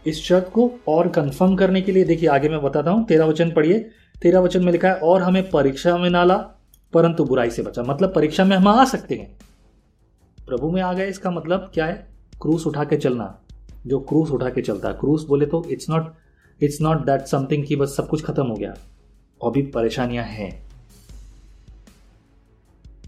इस 0.07 0.23
शर्त 0.23 0.49
को 0.53 0.71
और 0.87 1.07
कंफर्म 1.07 1.55
करने 1.55 1.81
के 1.81 1.91
लिए, 1.91 2.03
देखिए, 2.03 2.29
आगे 2.29 2.49
मैं 2.49 2.61
बताता 2.61 2.91
हूँ। 2.91 3.05
तेरा 3.05 3.25
वचन 3.25 3.51
पढ़िए। 3.51 3.79
तेरा 4.21 4.39
वचन 4.39 4.63
में 4.63 4.71
लिखा 4.71 4.87
है, 4.87 4.95
और 4.95 5.21
हमें 5.21 5.49
परीक्षा 5.49 5.97
में 5.97 6.09
ना 6.09 6.23
ला 6.23 6.37
परंतु 6.93 7.25
बुराई 7.25 7.49
से 7.49 7.61
बचा। 7.61 7.83
मतलब 7.83 8.13
परीक्षा 8.15 8.45
में 8.45 8.57
हम 8.57 8.67
आ 8.67 8.85
सकते 8.85 9.15
हैं। 9.15 9.37
प्रभु 10.47 10.71
में 10.71 10.81
आ 10.81 10.93
गए, 10.93 11.07
इसका 11.07 11.31
मतलब 11.31 11.71
क्या 11.73 11.85
है? 11.85 12.07
क्रूस 12.41 12.67
उठा 12.67 12.83
के 12.83 12.97
चलना। 12.97 13.41
जो 13.87 13.99
क्रूस 13.99 14.31
उठा 14.31 14.49
के 14.49 14.61
चलता 14.61 14.87
है, 14.87 14.93
क्रूस 14.93 15.25
बोले 15.25 15.45
तो 15.45 15.63
it's 15.69 15.89
not 15.89 16.13
it's 16.63 16.81
not 16.81 17.05
that 17.05 17.21
something 17.21 17.65
कि 17.65 17.75
बस 17.75 17.95
सब 17.97 18.07
कुछ 18.07 18.23
खत्म 18.25 18.45
हो 18.45 18.55
गया। 18.55 18.73
और 19.41 19.51
भी 19.51 19.61
परेशानियाँ 19.61 20.23
हैं। 20.23 20.67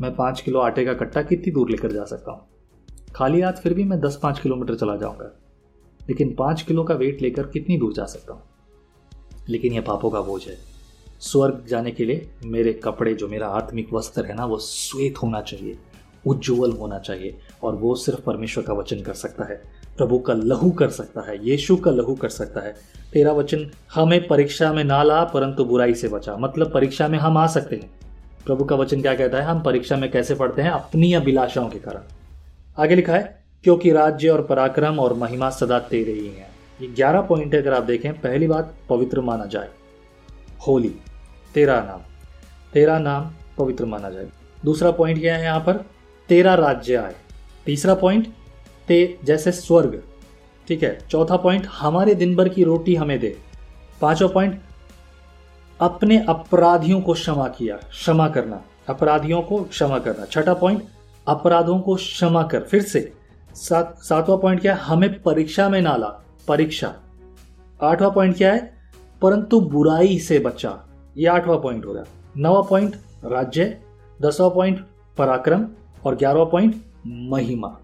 मैं 0.01 0.15
पाँच 0.15 0.41
किलो 0.41 0.59
आटे 0.59 0.85
का 0.85 0.93
कट्टा 0.93 1.21
कितनी 1.21 1.51
दूर 1.51 1.69
लेकर 1.69 1.91
जा 1.91 2.03
सकता 2.03 2.31
हूँ? 2.31 2.56
खाली 3.17 3.41
हाथ 3.41 3.53
फिर 3.53 3.73
भी 3.73 3.83
मैं 3.83 3.99
दस 3.99 4.19
पाँच 4.23 4.39
किलोमीटर 4.39 4.75
चला 4.75 4.95
जाऊँगा। 4.95 5.39
लेकिन 6.09 6.35
पाँच 6.35 6.61
किलो 6.61 6.83
का 6.83 6.93
वेट 6.93 7.21
लेकर 7.21 7.43
कितनी 7.43 7.77
दूर 7.77 7.93
जा 7.93 8.05
सकता 8.05 8.33
हूँ? 8.33 8.43
लेकिन 9.49 9.73
यह 9.73 9.81
पापों 9.81 10.09
का 10.09 10.21
बोझ 10.21 10.47
है। 10.47 10.57
स्वर्ग 11.19 11.65
जाने 11.69 11.91
के 11.91 12.05
लिए 12.05 12.31
मेरे 12.45 12.73
कपड़े, 12.73 13.13
जो 13.13 13.27
मेरा 13.27 13.47
आत्मिक 13.47 13.93
वस्त्र 13.93 14.25
है 14.25 14.35
ना, 14.35 14.45
वो 14.45 14.57
श्वेत 14.57 15.17
होना 15.23 15.41
चाहिए, 15.41 15.77
उज्जवल 16.27 16.71
होना 16.71 16.99
चाहिए, 16.99 17.37
और 17.63 17.75
वो 17.75 17.95
सिर्फ़ 17.95 18.21
परमेश्वर 18.21 18.63
का 18.63 18.73
वचन 18.73 19.01
कर 19.01 19.13
सकता 19.13 19.43
है, 19.43 19.61
प्रभु 19.97 20.19
का 20.19 20.33
लहू 20.33 20.71
कर 20.71 20.89
सकता 20.89 21.21
है, 21.21 21.49
यीशु 21.49 21.75
का 21.75 21.91
लहू 21.91 22.15
कर 22.15 22.29
सकता 22.29 22.61
है। 22.61 22.75
तेरा 23.13 23.31
वचन 23.31 23.71
हमें 23.93 24.27
परीक्षा 24.27 24.73
में 24.73 24.83
ना 24.83 25.03
ला, 25.03 25.23
परंतु 25.23 25.65
बुराई 25.65 25.93
से 25.93 26.07
बचा। 26.07 26.37
मतलब 26.37 26.73
परीक्षा 26.73 27.07
में 27.07 27.19
हम 27.19 27.37
आ 27.37 27.47
सकते 27.47 27.75
हैं। 27.75 27.99
प्रभु 28.45 28.65
का 28.65 28.75
वचन 28.75 29.01
क्या 29.01 29.15
कहता 29.15 29.37
है? 29.37 29.43
हम 29.43 29.61
परीक्षा 29.61 29.97
में 29.97 30.11
कैसे 30.11 30.35
पढ़ते 30.35 30.61
हैं? 30.61 30.69
अपनी 30.69 31.13
अभिलाषाओं 31.13 31.69
के 31.69 31.79
कारण। 31.79 32.01
आगे 32.79 32.95
लिखा 32.95 33.13
है, 33.13 33.43
क्योंकि 33.63 33.91
राज्य 33.91 34.29
और 34.29 34.41
पराक्रम 34.41 34.99
और 34.99 35.13
महिमा 35.13 35.49
सदा 35.49 35.79
तेरे 35.79 36.11
ही 36.11 36.27
हैं। 36.27 36.49
ये 36.81 36.87
ग्यारह 36.87 37.21
पॉइंट 37.21 37.55
अगर 37.55 37.73
आप 37.73 37.83
देखें, 37.83 38.13
पहली 38.13 38.47
बात, 38.47 38.73
पवित्र 38.89 39.21
माना 39.21 39.45
जाए। 39.45 39.69
होली, 40.67 40.95
तेरा 41.53 41.81
नाम। 41.81 42.01
तेरा 42.73 42.99
नाम 42.99 43.31
पवित्र 43.57 43.85
माना 43.85 44.09
जाए। 44.09 44.27
दूसरा 44.65 44.91
पॉइंट 44.91 45.19
क्या 45.19 45.35
है 45.35 45.43
यहाँ 45.43 45.59
पर? 45.59 45.85
तेरा 46.29 46.53
राज्य 46.55 46.95
आए। 46.95 47.15
तीसरा 47.65 47.95
पॉइंट 47.95 48.27
ते 48.87 49.17
जैसे 49.23 49.51
स्वर्ग। 49.51 50.03
ठीक 50.67 50.83
है? 50.83 50.99
चौथा 51.09 51.37
पॉइंट 51.37 51.65
हमारे 51.65 52.15
दिन 52.15 52.35
भर 52.35 52.49
की 52.49 52.63
रोटी 52.63 52.95
हमें 52.95 53.19
दे। 53.19 53.37
पांचवा 54.01 54.27
पॉइंट 54.27 54.61
अपने 55.79 56.25
अपराधियों 56.29 57.01
को 57.01 57.13
क्षमा 57.13 57.47
किया, 57.47 57.75
क्षमा 57.75 58.27
करना। 58.29 58.63
अपराधियों 58.89 59.41
को 59.41 59.63
क्षमा 59.63 59.99
करना। 59.99 60.25
छठा 60.25 60.53
पॉइंट 60.53 60.83
अपराधों 61.27 61.79
को 61.79 61.95
क्षमा 61.95 62.43
कर। 62.43 62.59
फिर 62.59 62.81
से, 62.81 63.13
सात, 63.53 63.97
सातवां 63.97 64.39
पॉइंट 64.39 64.61
क्या 64.61 64.73
है? 64.73 64.79
हमें 64.79 65.21
परीक्षा 65.21 65.69
में 65.69 65.81
ना 65.81 65.95
ला। 65.95 66.25
परीक्षा। 66.47 66.95
आठवां 67.83 68.11
पॉइंट 68.11 68.37
क्या 68.37 68.53
है? 68.53 68.73
परंतु 69.21 69.61
बुराई 69.61 70.19
से 70.19 70.39
बचा। 70.39 70.83
ये 71.17 71.27
आठवां 71.27 71.59
पॉइंट 71.59 71.85
हो 71.85 71.93
गया। 71.93 72.03
नवा 72.37 72.61
पॉइंट 72.61 72.95
राज्य। 73.25 73.81
दसवां 74.21 74.49
पॉइंट 74.49 74.85
पराक्रम। 75.17 75.67
और 76.05 76.15
ग्यारहवा 76.15 76.45
पॉइंट 76.45 76.75
महिमा। 77.07 77.79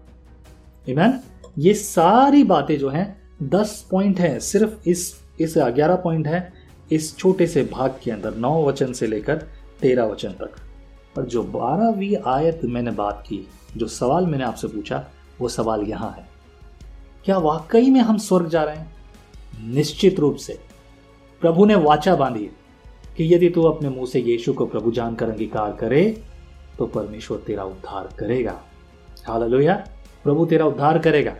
इमैन 0.88 1.20
ये 1.58 1.74
सारी 1.74 2.44
बातें 2.44 2.78
जो 2.78 2.88
हैं, 2.88 3.22
दस 3.42 3.88
पॉइंट 3.90 4.20
है, 4.20 4.40
सिर्फ़ 4.40 4.88
इस 4.88 5.24
इस, 5.40 5.54
ग्यारह 5.58 5.96
पॉइंट 5.96 6.26
है, 6.26 6.52
इस 6.92 7.16
छोटे 7.16 7.46
से 7.46 7.62
भाग 7.72 7.94
के 8.02 8.10
अंदर, 8.10 8.34
नौ 8.34 8.64
वचन 8.64 8.92
से 8.92 9.06
लेकर 9.06 9.36
तेरह 9.80 10.04
वचन 10.04 10.28
तक। 10.28 10.50
और 11.18 11.24
जो 11.24 11.42
बारहवीं 11.42 12.16
आयत 12.26 12.60
मैंने 12.64 12.90
बात 12.90 13.24
की, 13.26 13.48
जो 13.76 13.86
सवाल 13.86 14.26
मैंने 14.26 14.44
आपसे 14.44 14.68
पूछा, 14.68 15.04
वो 15.40 15.48
सवाल 15.48 15.82
यहाँ 15.82 16.10
है। 16.10 16.28
क्या 17.24 17.38
वाकई 17.38 17.90
में 17.90 18.00
हम 18.00 18.18
स्वर्ग 18.18 18.48
जा 18.48 18.64
रहे 18.64 18.76
हैं? 18.76 18.92
निश्चित 19.64 20.20
रूप 20.20 20.36
से। 20.36 20.58
प्रभु 21.40 21.64
ने 21.64 21.74
वाचा 21.74 22.16
बांधी 22.16 22.50
कि 23.16 23.34
यदि 23.34 23.48
तू 23.50 23.62
अपने 23.62 23.88
मुँह 23.88 24.06
से 24.06 24.20
यीशु 24.20 24.52
को 24.52 24.66
प्रभु 24.66 24.90
जानकर 24.90 25.30
अंगीकार 25.30 25.72
करे 25.72 26.22
तो 26.78 26.86
परमेश्वर 26.86 27.38
तेरा 27.38 27.64
उद्धार 27.64 28.08
करेगा। 28.18 28.60
हालेलुया। 29.28 29.74
प्रभु 30.24 30.46
तेरा 30.46 30.66
उद्धार 30.66 30.98
करेगा। 30.98 31.34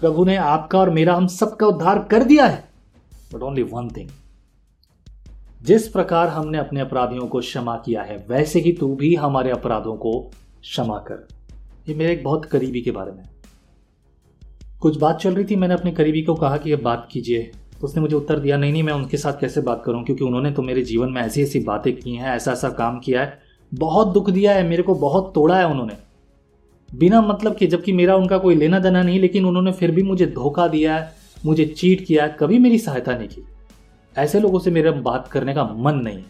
प्रभु 0.00 0.24
ने 0.24 0.36
आपका 0.36 0.78
और 0.78 0.90
मेरा 0.90 1.14
हम 1.14 1.26
सबका 1.26 1.66
उद्धार 1.66 1.98
कर 1.98 2.24
दिया 2.24 2.46
है। 2.46 2.68
बट 3.34 3.42
ओनली 3.42 3.62
वन 3.62 3.88
थिंग 3.88 4.08
जिस 5.62 5.88
प्रकार 5.88 6.28
हमने 6.28 6.58
अपने 6.58 6.80
अपराधियों 6.80 7.26
को 7.26 7.40
क्षमा 7.40 7.76
किया 7.76 8.02
है, 8.02 8.26
वैसे 8.28 8.60
ही 8.60 8.72
तू 8.72 8.94
भी 8.94 9.14
हमारे 9.14 9.50
अपराधों 9.50 9.96
को 9.96 10.30
क्षमा 10.60 10.98
कर। 10.98 11.28
ये 11.88 11.94
मेरे 11.94 12.12
एक 12.12 12.24
बहुत 12.24 12.44
करीबी 12.44 12.80
के 12.80 12.90
बारे 12.90 13.12
में 13.12 13.22
कुछ 14.80 14.98
बात 14.98 15.20
चल 15.20 15.34
रही 15.34 15.44
थी, 15.44 15.56
मैंने 15.56 15.74
अपने 15.74 15.92
करीबी 15.92 16.22
को 16.22 16.34
कहा 16.34 16.56
कि 16.56 16.70
ये 16.70 16.76
बात 16.76 17.08
कीजिए। 17.12 17.52
उसने 17.84 18.02
मुझे 18.02 18.16
उत्तर 18.16 18.38
दिया, 18.38 18.56
नहीं 18.56 18.72
नहीं, 18.72 18.82
मैं 18.82 18.92
उनके 18.92 19.16
साथ 19.16 19.32
कैसे 19.40 19.60
बात 19.60 19.82
करूँ? 19.86 20.04
क्योंकि 20.04 20.24
उन्होंने 20.24 20.50
तो 20.50 20.62
मेरे 20.62 20.82
जीवन 20.82 21.12
में 21.12 21.22
ऐसी 21.22 21.42
ऐसी 21.42 21.60
बातें 21.60 21.96
की 21.96 22.14
हैं 22.14 22.30
ऐसा 22.30 22.52
ऐसा 22.52 22.68
काम 22.68 22.98
किया 22.98 23.20
है। 23.20 23.38
बहुत 23.74 24.08
दुख 24.08 24.30
दिया 24.30 24.52
है, 24.52 24.68
मेरे 24.68 24.82
को 24.82 24.94
बहुत 24.94 25.32
तोड़ा 25.34 25.58
है 25.58 25.66
उन्होंने। 25.66 25.96
बिना 26.94 27.22
मतलब 27.22 27.54
कि, 27.54 27.66
जबकि 27.66 27.92
मेरा 27.92 28.16
उनका 28.16 28.38
कोई 28.38 28.54
लेना 28.54 28.78
देना 28.78 29.02
नहीं, 29.02 29.20
लेकिन 29.20 29.44
उन्होंने 29.44 29.72
फिर 29.72 29.90
भी 29.90 30.02
मुझे 30.02 30.26
धोखा 30.26 30.68
दिया 30.68 30.96
है, 30.96 31.12
मुझे 31.46 31.64
चीट 31.64 32.06
किया 32.06 32.24
है, 32.24 32.36
कभी 32.40 32.58
मेरी 32.58 32.78
सहायता 32.78 33.18
नहीं 33.18 33.28
की। 33.28 33.44
ऐसे 34.16 34.40
लोगों 34.40 34.58
से 34.58 34.70
मेरा 34.70 34.90
बात 34.92 35.28
करने 35.28 35.54
का 35.54 35.64
मन 35.64 35.94
नहीं 35.96 36.22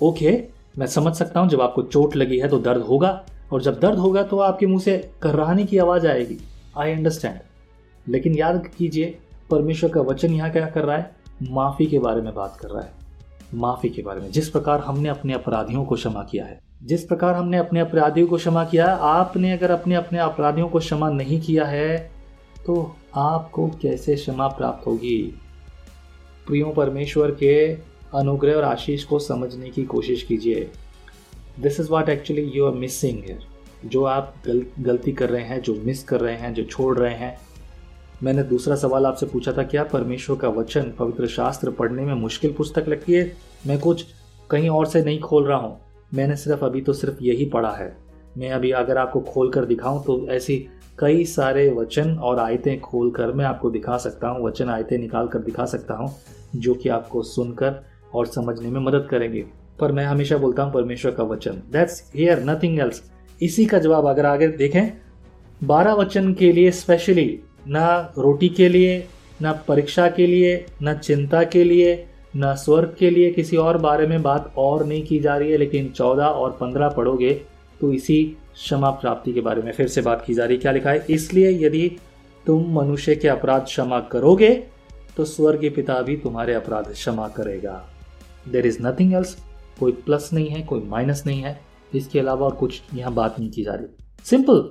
ओके, 0.00 0.30
मैं 0.78 0.86
समझ 0.86 1.14
सकता 1.14 1.40
हूँ 1.40 1.48
जब 1.48 1.60
आपको 1.60 1.82
चोट 1.82 2.16
लगी 2.16 2.38
है 2.38 2.48
तो 2.48 2.58
दर्द 2.58 2.82
होगा, 2.82 3.10
और 3.52 3.62
जब 3.62 3.78
दर्द 3.80 3.98
होगा 3.98 4.22
तो 4.22 4.38
आपके 4.38 4.66
मुँह 4.66 4.80
से 4.80 4.96
कर्राने 5.22 5.64
की 5.64 5.78
आवाज़ 5.78 6.06
आएगी। 6.06 6.38
आई 6.78 6.92
अंडरस्टैंड 6.92 7.38
लेकिन 8.06 8.34
याद 8.34 8.66
कीजिए, 8.76 9.16
परमेश्वर 9.50 9.90
का 9.90 10.00
वचन 10.00 10.32
यहाँ 10.32 10.50
क्या 10.50 10.66
कर 10.66 10.84
रहा 10.84 10.96
है? 10.96 11.10
माफ़ी 11.42 11.86
के 11.86 11.98
बारे 11.98 12.20
में 12.22 12.34
बात 12.34 12.56
कर 12.60 12.68
रहा 12.68 12.82
है। 12.82 12.92
माफ़ी 13.54 13.88
के 13.88 14.02
बारे 14.02 14.20
में। 14.20 14.30
जिस 14.30 14.48
प्रकार 14.48 14.80
हमने 14.80 15.08
अपने 15.08 15.32
अपराधियों 15.32 15.84
को 15.84 15.94
क्षमा 15.94 16.22
किया 16.22 16.44
है, 16.44 16.58
जिस 16.82 17.04
प्रकार 17.04 17.34
हमने 17.34 17.58
अपने 17.58 17.80
अपराधियों 17.80 18.26
को 18.26 18.36
क्षमा 18.36 18.64
किया 18.64 18.86
है, 18.86 18.98
आपने 19.00 19.52
अगर 19.52 19.70
अपने 19.70 19.94
अपने 19.94 20.18
अपराधियों 20.18 20.68
को 20.68 20.78
क्षमा 20.78 21.10
नहीं 21.10 21.40
किया 21.40 21.64
है 21.64 21.96
तो 22.66 22.94
आपको 23.16 23.68
कैसे 23.82 24.14
क्षमा 24.16 24.48
प्राप्त 24.48 24.86
होगी? 24.86 25.40
प्रियो 26.46 26.66
परमेश्वर 26.66 27.30
के 27.30 27.56
अनुग्रह 28.14 28.54
और 28.54 28.64
आशीष 28.64 29.04
को 29.04 29.18
समझने 29.18 29.70
की 29.70 29.84
कोशिश 29.84 30.22
कीजिए। 30.22 30.70
This 31.60 31.80
is 31.80 31.90
what 31.90 32.08
actually 32.08 32.42
you 32.54 32.66
are 32.66 32.72
missing 32.72 33.22
here 33.24 33.46
जो 33.84 34.04
आप 34.04 34.34
गल, 34.46 34.62
गलती 34.80 35.12
कर 35.12 35.30
रहे 35.30 35.42
हैं 35.42 35.60
जो 35.62 35.74
मिस 35.74 36.02
कर 36.04 36.20
रहे 36.20 36.36
हैं 36.36 36.54
जो 36.54 36.64
छोड़ 36.64 36.96
रहे 36.98 37.14
हैं। 37.14 37.38
मैंने 38.22 38.42
दूसरा 38.42 38.76
सवाल 38.76 39.06
आपसे 39.06 39.26
पूछा 39.26 39.52
था 39.52 39.62
क्या 39.62 39.84
परमेश्वर 39.84 40.36
का 40.36 40.48
वचन 40.48 40.92
पवित्र 40.98 41.26
शास्त्र 41.26 41.70
पढ़ने 41.70 42.02
में 42.02 42.14
मुश्किल 42.14 42.52
पुस्तक 42.52 42.88
लगती 42.88 43.12
है? 43.12 43.32
मैं 43.66 43.78
कुछ 43.78 44.04
कहीं 44.50 44.68
और 44.68 44.86
से 44.86 45.02
नहीं 45.04 45.20
खोल 45.20 45.46
रहा 45.46 45.58
हूँ। 45.58 45.80
मैंने 46.14 46.36
सिर्फ़ 46.36 46.64
अभी 46.64 46.80
तो 46.80 46.92
सिर्फ़ 46.92 47.22
यही 47.22 47.44
पढ़ा 47.44 47.72
है। 47.72 47.96
मैं 48.38 48.50
अभी 48.50 48.70
अगर 48.70 48.98
आपको 48.98 49.20
खोल 49.20 49.50
कर 49.50 49.64
दिखाऊँ 49.64 50.04
तो 50.04 50.26
ऐसी 50.28 50.66
कई 50.98 51.24
सारे 51.24 51.68
वचन 51.70 52.10
और 52.18 52.38
आयतें 52.38 52.80
खोल 52.80 53.10
कर 53.10 53.32
मैं 53.32 53.44
आपको 53.44 53.70
दिखा 53.70 53.96
सकता 53.98 54.28
हूँ, 54.28 54.44
वचन 54.46 54.68
आयतें 54.68 54.96
निकाल 54.98 55.26
कर 55.28 55.38
दिखा 55.38 55.64
सकता 55.64 55.94
हूँ, 55.94 56.10
जो 56.56 56.74
कि 56.74 56.88
आपको 56.88 57.22
सुनकर 57.22 57.82
और 58.14 58.26
समझने 58.26 58.70
में 58.70 58.80
मदद 58.80 59.06
करेंगे। 59.10 59.44
पर 59.80 59.92
मैं 59.92 60.04
हमेशा 60.04 60.36
बोलता 60.36 60.62
हूँ, 60.62 60.72
परमेश्वर 60.72 61.12
का 61.12 61.24
वचन। 61.24 61.62
दैट्स 61.72 62.02
हेयर 62.14 62.42
नथिंग 62.44 62.78
एल्स 62.80 63.02
इसी 63.40 63.66
का 63.66 63.78
जवाब 63.78 64.06
अगर 64.06 64.26
आगे 64.26 64.48
देखें, 64.48 64.92
बारह 65.64 65.92
वचन 65.92 66.32
के 66.34 66.52
लिए 66.52 66.70
स्पेशली 66.70 67.28
ना 67.68 68.14
रोटी 68.18 68.48
के 68.48 68.68
लिए, 68.68 69.06
ना 69.42 69.52
परीक्षा 69.68 70.08
के 70.08 70.26
लिए, 70.26 70.64
ना 70.82 70.94
चिंता 70.94 71.42
के 71.44 71.64
लिए, 71.64 72.06
न 72.36 72.54
स्वर्ग 72.54 72.94
के 72.98 73.10
लिए 73.10 73.30
किसी 73.30 73.56
और 73.56 73.78
बारे 73.78 74.06
में 74.06 74.22
बात 74.22 74.52
और 74.58 74.84
नहीं 74.86 75.02
की 75.06 75.18
जा 75.18 75.36
रही 75.36 75.50
है, 75.50 75.56
लेकिन 75.56 75.88
चौदह 75.88 76.24
और 76.24 76.56
पंद्रह 76.60 76.88
पढ़ोगे 76.88 77.40
तो 77.80 77.92
इसी 77.92 78.24
क्षमा 78.54 78.90
प्राप्ति 78.90 79.32
के 79.32 79.40
बारे 79.40 79.62
में 79.62 79.72
फिर 79.72 79.88
से 79.88 80.02
बात 80.02 80.24
की 80.26 80.34
जा 80.34 80.44
रही 80.44 80.56
क्या 80.56 80.72
लिखा 80.72 80.90
है? 80.90 81.04
इसलिए 81.10 81.50
यदि 81.66 81.88
तुम 82.46 82.72
मनुष्य 82.74 83.14
के 83.16 83.28
अपराध 83.28 83.62
क्षमा 83.62 84.00
करोगे 84.12 84.50
तो 85.16 85.24
स्वर्गीय 85.24 85.70
पिता 85.70 86.00
भी 86.02 86.16
तुम्हारे 86.16 86.54
अपराध 86.54 86.92
क्षमा 86.92 87.28
करेगा। 87.28 87.82
देर 88.48 88.66
इज़ 88.66 88.78
नथिंग 88.82 89.14
एल्स 89.14 89.36
कोई 89.80 89.92
प्लस 89.92 90.30
नहीं 90.32 90.48
है, 90.48 90.62
कोई 90.62 90.80
माइनस 90.80 91.22
नहीं 91.26 91.42
है। 91.42 91.60
इसके 91.94 92.18
अलावा 92.18 92.46
और 92.46 92.54
कुछ 92.54 92.80
यहाँ 92.94 93.12
बात 93.14 93.38
नहीं 93.40 93.50
की 93.50 93.64
जा 93.64 93.74
रही। 93.74 94.24
सिंपल 94.24 94.70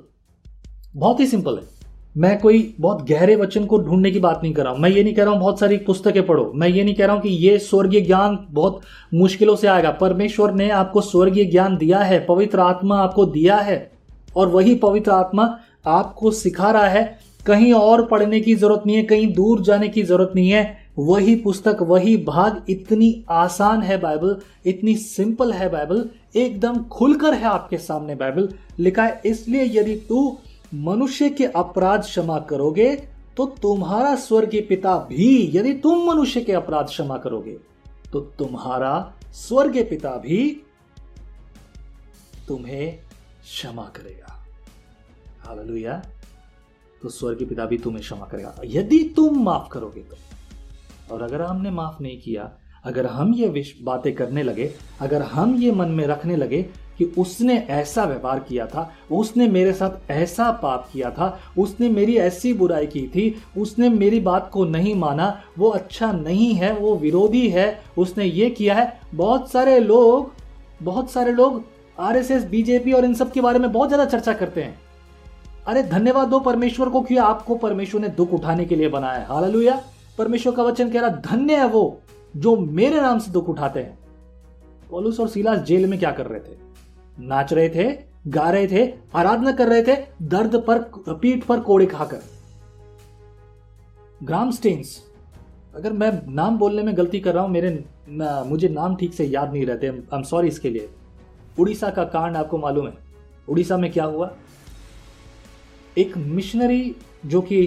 बहुत 0.96 1.20
ही 1.20 1.28
सिंपल 1.28 1.58
है। 1.58 1.75
मैं 2.16 2.38
कोई 2.40 2.74
बहुत 2.80 3.02
गहरे 3.10 3.36
वचन 3.36 3.66
को 3.66 3.78
ढूँढने 3.78 4.12
की 4.12 4.20
बात 4.20 4.40
नहीं 4.44 4.54
कर 4.54 4.64
रहा 4.64 4.74
हूँ। 4.74 4.80
मैं 4.80 4.90
ये 4.90 5.04
नहीं 5.04 5.14
कह 5.14 5.24
रहा 5.24 5.32
हूँ 5.34 5.40
बहुत 5.40 5.60
सारी 5.60 5.78
पुस्तकें 5.78 6.26
पढ़ो। 6.28 6.52
मैं 6.56 6.68
ये 6.68 6.84
नहीं 6.84 6.96
कह 6.96 7.06
रहा 7.06 7.16
हूँ 7.16 7.22
कि 7.22 7.30
ये 7.30 7.58
स्वर्गीय 7.60 8.02
ज्ञान 8.02 8.38
बहुत 8.52 8.82
मुश्किलों 9.14 9.56
से 9.56 9.68
आएगा। 9.68 9.92
परमेश्वर 9.92 10.54
ने 10.54 10.70
आपको 10.70 11.02
स्वर्गीय 11.02 11.46
ज्ञान 11.46 11.78
दिया 11.78 12.00
है, 12.00 12.26
पवित्र 12.26 12.60
आत्मा 12.60 13.00
आपको 13.00 13.26
दिया 13.26 13.56
है, 13.58 13.92
और 14.36 14.48
वही 14.48 14.76
पवित्र 14.76 15.12
आत्मा 15.12 15.58
आपको 15.88 16.32
सिखा 16.32 16.72
रहा 16.72 16.88
है। 16.88 17.04
कहीं 17.46 17.74
और 17.74 18.06
पढ़ने 18.06 18.40
की 18.40 18.56
ज़रूरत 18.56 18.84
नहीं 18.86 18.96
है, 18.98 19.04
कहीं 19.04 19.34
दूर 19.34 19.62
जाने 19.62 19.88
की 19.88 20.04
ज़रूरत 20.04 20.32
नहीं 20.36 20.50
है। 20.50 20.86
वही 21.00 21.36
पुस्तक, 21.36 21.78
वही 21.82 22.16
भाग 22.18 22.62
इतनी 22.70 23.24
आसान 23.30 23.82
है 23.82 23.98
बाइबल, 23.98 24.36
इतनी 24.66 24.96
सिंपल 24.96 25.52
है 25.52 25.70
बाइबल, 25.70 26.04
एकदम 26.36 26.78
खुलकर 26.84 27.34
है 27.34 27.46
आपके 27.46 27.78
सामने 27.78 28.16
बाइबल। 28.16 28.50
लिखा 28.80 29.04
है, 29.04 29.22
इसलिए 29.26 29.64
यदि 29.74 29.96
तू 30.10 30.38
मनुष्य 30.74 31.30
के 31.30 31.46
अपराध 31.46 32.02
क्षमा 32.02 32.40
करोगे 32.40 32.96
तो 33.38 33.46
तुम्हारा 33.62 34.16
स्वर्गीय 34.16 34.62
पिता 34.62 34.96
भी, 34.98 35.52
यदि 35.54 35.74
तुम 35.74 36.06
मनुष्य 36.10 36.42
के 36.42 36.54
अपराध 36.54 36.86
क्षमा 36.86 37.18
करोगे 37.18 37.58
तो 38.12 38.20
तुम्हारा 38.20 39.14
स्वर्ग 39.32 39.78
पिता 39.90 40.10
भी 40.18 40.62
तुम्हें 42.48 42.98
क्षमा 43.42 43.84
करेगा। 43.84 44.46
हालेलुया। 45.40 46.02
तो 47.02 47.10
स्वर्ग 47.10 47.46
पिता 47.50 47.66
भी 47.66 47.78
तुम्हें 47.78 48.02
क्षमा 48.02 48.26
करेगा। 48.26 48.56
यदि 48.66 49.04
तुम 49.16 49.44
माफ़ 49.44 49.70
करोगे 49.72 50.02
तो। 50.02 50.16
और 51.12 51.22
अगर 51.22 51.42
हमने 51.42 51.72
माफ़ 51.72 52.02
नहीं 52.04 52.22
किया, 52.22 52.52
अगर 52.86 53.06
हम 53.06 53.34
ये 53.34 53.64
बातें 53.84 54.14
करने 54.16 54.44
लगे, 54.44 54.72
अगर 55.02 55.22
हम 55.22 55.56
ये 55.56 55.72
मन 55.72 55.90
में 55.90 56.06
रखने 56.08 56.36
लगे 56.36 56.66
कि 56.98 57.06
उसने 57.18 57.58
ऐसा 57.70 58.04
व्यवहार 58.04 58.40
किया 58.40 58.66
था, 58.66 58.92
उसने 59.12 59.48
मेरे 59.48 59.74
साथ 59.74 60.12
ऐसा 60.12 60.52
पाप 60.52 60.90
किया 60.94 61.10
था, 61.12 61.40
उसने 61.58 61.90
मेरी 61.90 62.18
ऐसी 62.18 62.54
बुराई 62.54 62.86
की 62.86 63.08
थी, 63.08 63.36
उसने 63.58 63.90
मेरी 63.90 64.20
बात 64.20 64.50
को 64.54 64.66
नहीं 64.66 64.96
माना, 64.96 65.42
वो 65.58 65.70
अच्छा 65.70 66.12
नहीं 66.12 66.54
है, 66.54 66.74
वो 66.74 66.96
विरोधी 66.96 67.48
है, 67.50 67.68
उसने 67.98 68.26
ये 68.26 68.50
किया 68.50 68.76
है। 68.76 69.00
बहुत 69.16 69.52
सारे 69.52 69.80
लोग, 69.80 70.32
बहुत 70.84 71.12
सारे 71.12 71.32
लोग 71.32 71.64
आरएसएस, 71.98 72.46
बीजेपी 72.46 72.92
और 72.92 73.06
इन 73.06 73.14
सब 73.14 73.32
के 73.32 73.42
बारे 73.42 73.60
में 73.60 73.72
बहुत 73.72 73.90
ज़्यादा 73.90 74.06
चर्चा 74.06 74.34
करते 74.34 74.64
हैं। 74.64 74.80
अरे 75.68 75.84
धन्यवाद 75.84 76.28
दो 76.28 76.40
परमेश्वर 76.40 76.90
को 76.90 77.02
कि 77.02 77.18
आपको 77.18 77.56
परमेश्वर 77.56 78.02
ने 78.02 78.08
दुख 78.08 78.34
उठाने 78.34 78.66
के 78.66 78.76
लिए 78.76 78.90
बनाया 78.90 79.20
है। 79.20 79.26
हालेलुया। 79.26 79.82
परमेश्वर 80.18 80.54
का 80.54 80.64
वचन 80.64 80.90
कह 80.90 81.02
रहा, 81.02 81.10
धन्य 81.10 81.56
है 81.56 81.68
वो 81.68 82.02
जो 82.36 82.56
मेरे 82.58 83.02
नाम 83.02 83.20
से 83.20 83.32
दुख 83.32 83.50
उठाते 83.50 83.80
हैं। 83.80 83.98
पोलूस 84.90 85.20
और 85.20 85.28
सीलास 85.28 85.60
जेल 85.60 85.86
में 85.88 85.98
क्या 86.00 86.12
कर 86.12 86.26
रहे 86.26 86.40
थे? 86.40 86.65
नाच 87.20 87.54
रहे 87.54 87.70
थे 87.70 87.92
गा 88.28 88.50
रहे 88.50 88.68
थे 88.68 88.86
आराधना 89.16 89.52
कर 89.52 89.68
रहे 89.68 89.84
थे 89.84 89.96
दर्द 90.22 90.56
पर 90.68 90.80
पीठ 91.22 91.44
पर 91.44 91.60
कोड़े 91.60 91.86
खाकर। 91.86 92.22
ग्राम 94.24 94.52
स्टेन्स 94.52 94.98
अगर 95.76 95.94
मैं 95.94 96.12
नाम 96.36 96.58
बोलने 96.58 96.84
में 96.84 96.96
गलती 96.98 97.20
कर 97.20 97.34
रहा 97.34 97.44
हूँ 97.44 97.52
मेरे 97.52 97.84
ना, 98.10 98.44
मुझे 98.44 98.70
नाम 98.70 98.96
ठीक 98.96 99.14
से 99.14 99.26
याद 99.26 99.54
नहीं 99.54 99.66
रहते 99.66 99.88
आई 99.88 100.18
एम 100.18 100.24
सॉरी 100.24 100.48
इसके 100.48 100.70
लिए। 100.70 100.90
उड़ीसा 101.60 101.90
का 101.90 102.04
कांड 102.04 102.38
आपको 102.38 102.58
मालूम 102.58 102.88
है। 102.88 102.94
उड़ीसा 103.50 103.78
में 103.78 103.92
क्या 103.92 104.04
हुआ? 104.04 104.32
एक 105.98 106.18
मिशनरी 106.18 106.96
जो 107.26 107.42
कि 107.42 107.66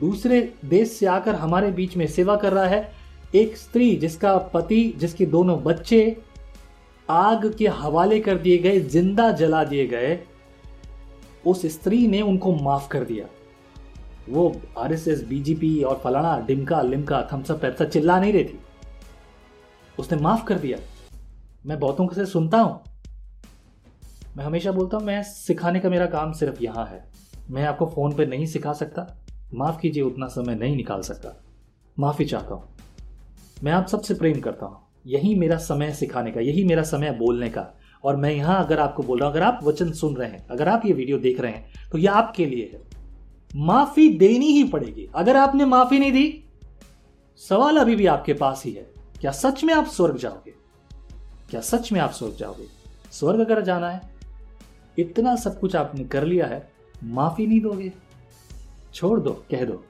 दूसरे 0.00 0.40
देश 0.64 0.90
से 0.90 1.06
आकर 1.06 1.34
हमारे 1.34 1.70
बीच 1.70 1.96
में 1.96 2.06
सेवा 2.06 2.36
कर 2.36 2.52
रहा 2.52 2.66
है 2.66 2.92
एक 3.34 3.56
स्त्री 3.56 3.94
जिसका 3.96 4.36
पति 4.54 4.82
जिसके 4.98 5.26
दोनों 5.26 5.62
बच्चे 5.62 6.00
आग 7.10 7.54
के 7.54 7.66
हवाले 7.66 8.20
कर 8.20 8.38
दिए 8.38 8.58
गए, 8.58 8.80
ज़िंदा 8.80 9.32
जला 9.32 9.64
दिए 9.64 9.86
गए, 9.86 10.20
उस 11.46 11.66
स्त्री 11.66 12.06
ने 12.06 12.22
उनको 12.22 12.54
माफ़ 12.54 12.88
कर 12.88 13.04
दिया। 13.04 13.26
वो 14.28 14.60
आरएसएस, 14.78 15.24
बीजेपी 15.24 15.82
और 15.82 16.00
फलाना 16.04 16.40
डिमका, 16.40 16.82
लिमका, 16.82 17.28
थम्सअप 17.32 17.62
पैप्सा 17.62 17.84
चिल्ला 17.84 18.20
नहीं 18.20 18.32
रही 18.32 18.44
थी। 18.44 18.60
उसने 19.98 20.18
माफ़ 20.18 20.44
कर 20.44 20.58
दिया। 20.58 20.78
मैं 21.66 21.80
बहुतों 21.80 22.08
से 22.08 22.26
सुनता 22.26 22.58
हूँ। 22.58 22.80
मैं 24.36 24.44
हमेशा 24.44 24.72
बोलता 24.72 24.96
हूँ, 24.96 25.04
मैं 25.06 25.22
सिखाने 25.22 25.80
का 25.80 25.90
मेरा 25.90 26.06
काम 26.06 26.32
सिर्फ़ 26.32 26.62
यहाँ 26.62 26.86
है। 26.86 27.10
मैं 27.50 27.64
आपको 27.64 27.86
फ़ोन 27.86 28.14
पे 28.14 28.26
नहीं 28.26 28.46
सिखा 28.46 28.72
सकता। 28.72 29.18
माफ़ 29.54 29.80
कीजिए, 29.80 30.02
उतना 30.02 30.26
समय 30.26 30.54
नहीं 30.54 30.76
निकाल 30.76 31.00
सकता। 31.00 31.42
माफ़ी 31.98 32.24
चाहता 32.24 32.54
हूँ। 32.54 32.68
मैं 33.64 33.72
आप 33.72 33.86
सबसे 33.86 34.14
प्रेम 34.14 34.40
करता 34.40 34.66
हूँ। 34.66 34.89
यही 35.04 35.34
मेरा 35.34 35.56
समय 35.58 35.92
सिखाने 35.92 36.30
का, 36.30 36.40
यही 36.40 36.64
मेरा 36.64 36.82
समय 36.82 37.10
बोलने 37.12 37.48
का। 37.48 37.66
और 38.04 38.16
मैं 38.16 38.30
यहाँ 38.30 38.64
अगर 38.64 38.80
आपको 38.80 39.02
बोल 39.02 39.18
रहा 39.18 39.28
हूँ, 39.28 39.36
अगर 39.36 39.44
आप 39.44 39.60
वचन 39.64 39.92
सुन 39.92 40.14
रहे 40.16 40.28
हैं, 40.28 40.46
अगर 40.48 40.68
आप 40.68 40.86
ये 40.86 40.92
वीडियो 40.92 41.18
देख 41.18 41.40
रहे 41.40 41.52
हैं 41.52 41.90
तो 41.92 41.98
यह 41.98 42.12
आपके 42.12 42.46
लिए 42.46 42.70
है। 42.72 42.80
माफ़ी 43.56 44.08
देनी 44.08 44.46
ही 44.46 44.64
पड़ेगी। 44.64 45.08
अगर 45.14 45.36
आपने 45.36 45.64
माफ़ी 45.64 45.98
नहीं 45.98 46.12
दी, 46.12 46.44
सवाल 47.40 47.76
अभी 47.76 47.96
भी 47.96 48.06
आपके 48.06 48.34
पास 48.34 48.62
ही 48.64 48.72
है। 48.72 48.86
क्या 49.20 49.30
सच 49.30 49.64
में 49.64 49.74
आप 49.74 49.86
स्वर्ग 49.86 50.16
जाओगे? 50.16 50.54
क्या 51.50 51.60
सच 51.60 51.92
में 51.92 52.00
आप 52.00 52.10
स्वर्ग 52.10 52.36
जाओगे? 52.36 52.66
स्वर्ग 53.12 53.40
अगर 53.40 53.60
जाना 53.62 53.90
है, 53.90 54.00
इतना 54.98 55.34
सब 55.36 55.58
कुछ 55.60 55.76
आपने 55.76 56.04
कर 56.04 56.24
लिया 56.24 56.46
है, 56.46 56.68
माफ़ी 57.04 57.46
नहीं 57.46 57.60
दोगे। 57.60 57.92
छोड़ 58.94 59.18
दो, 59.20 59.30
कह 59.50 59.64
दो, 59.64 59.82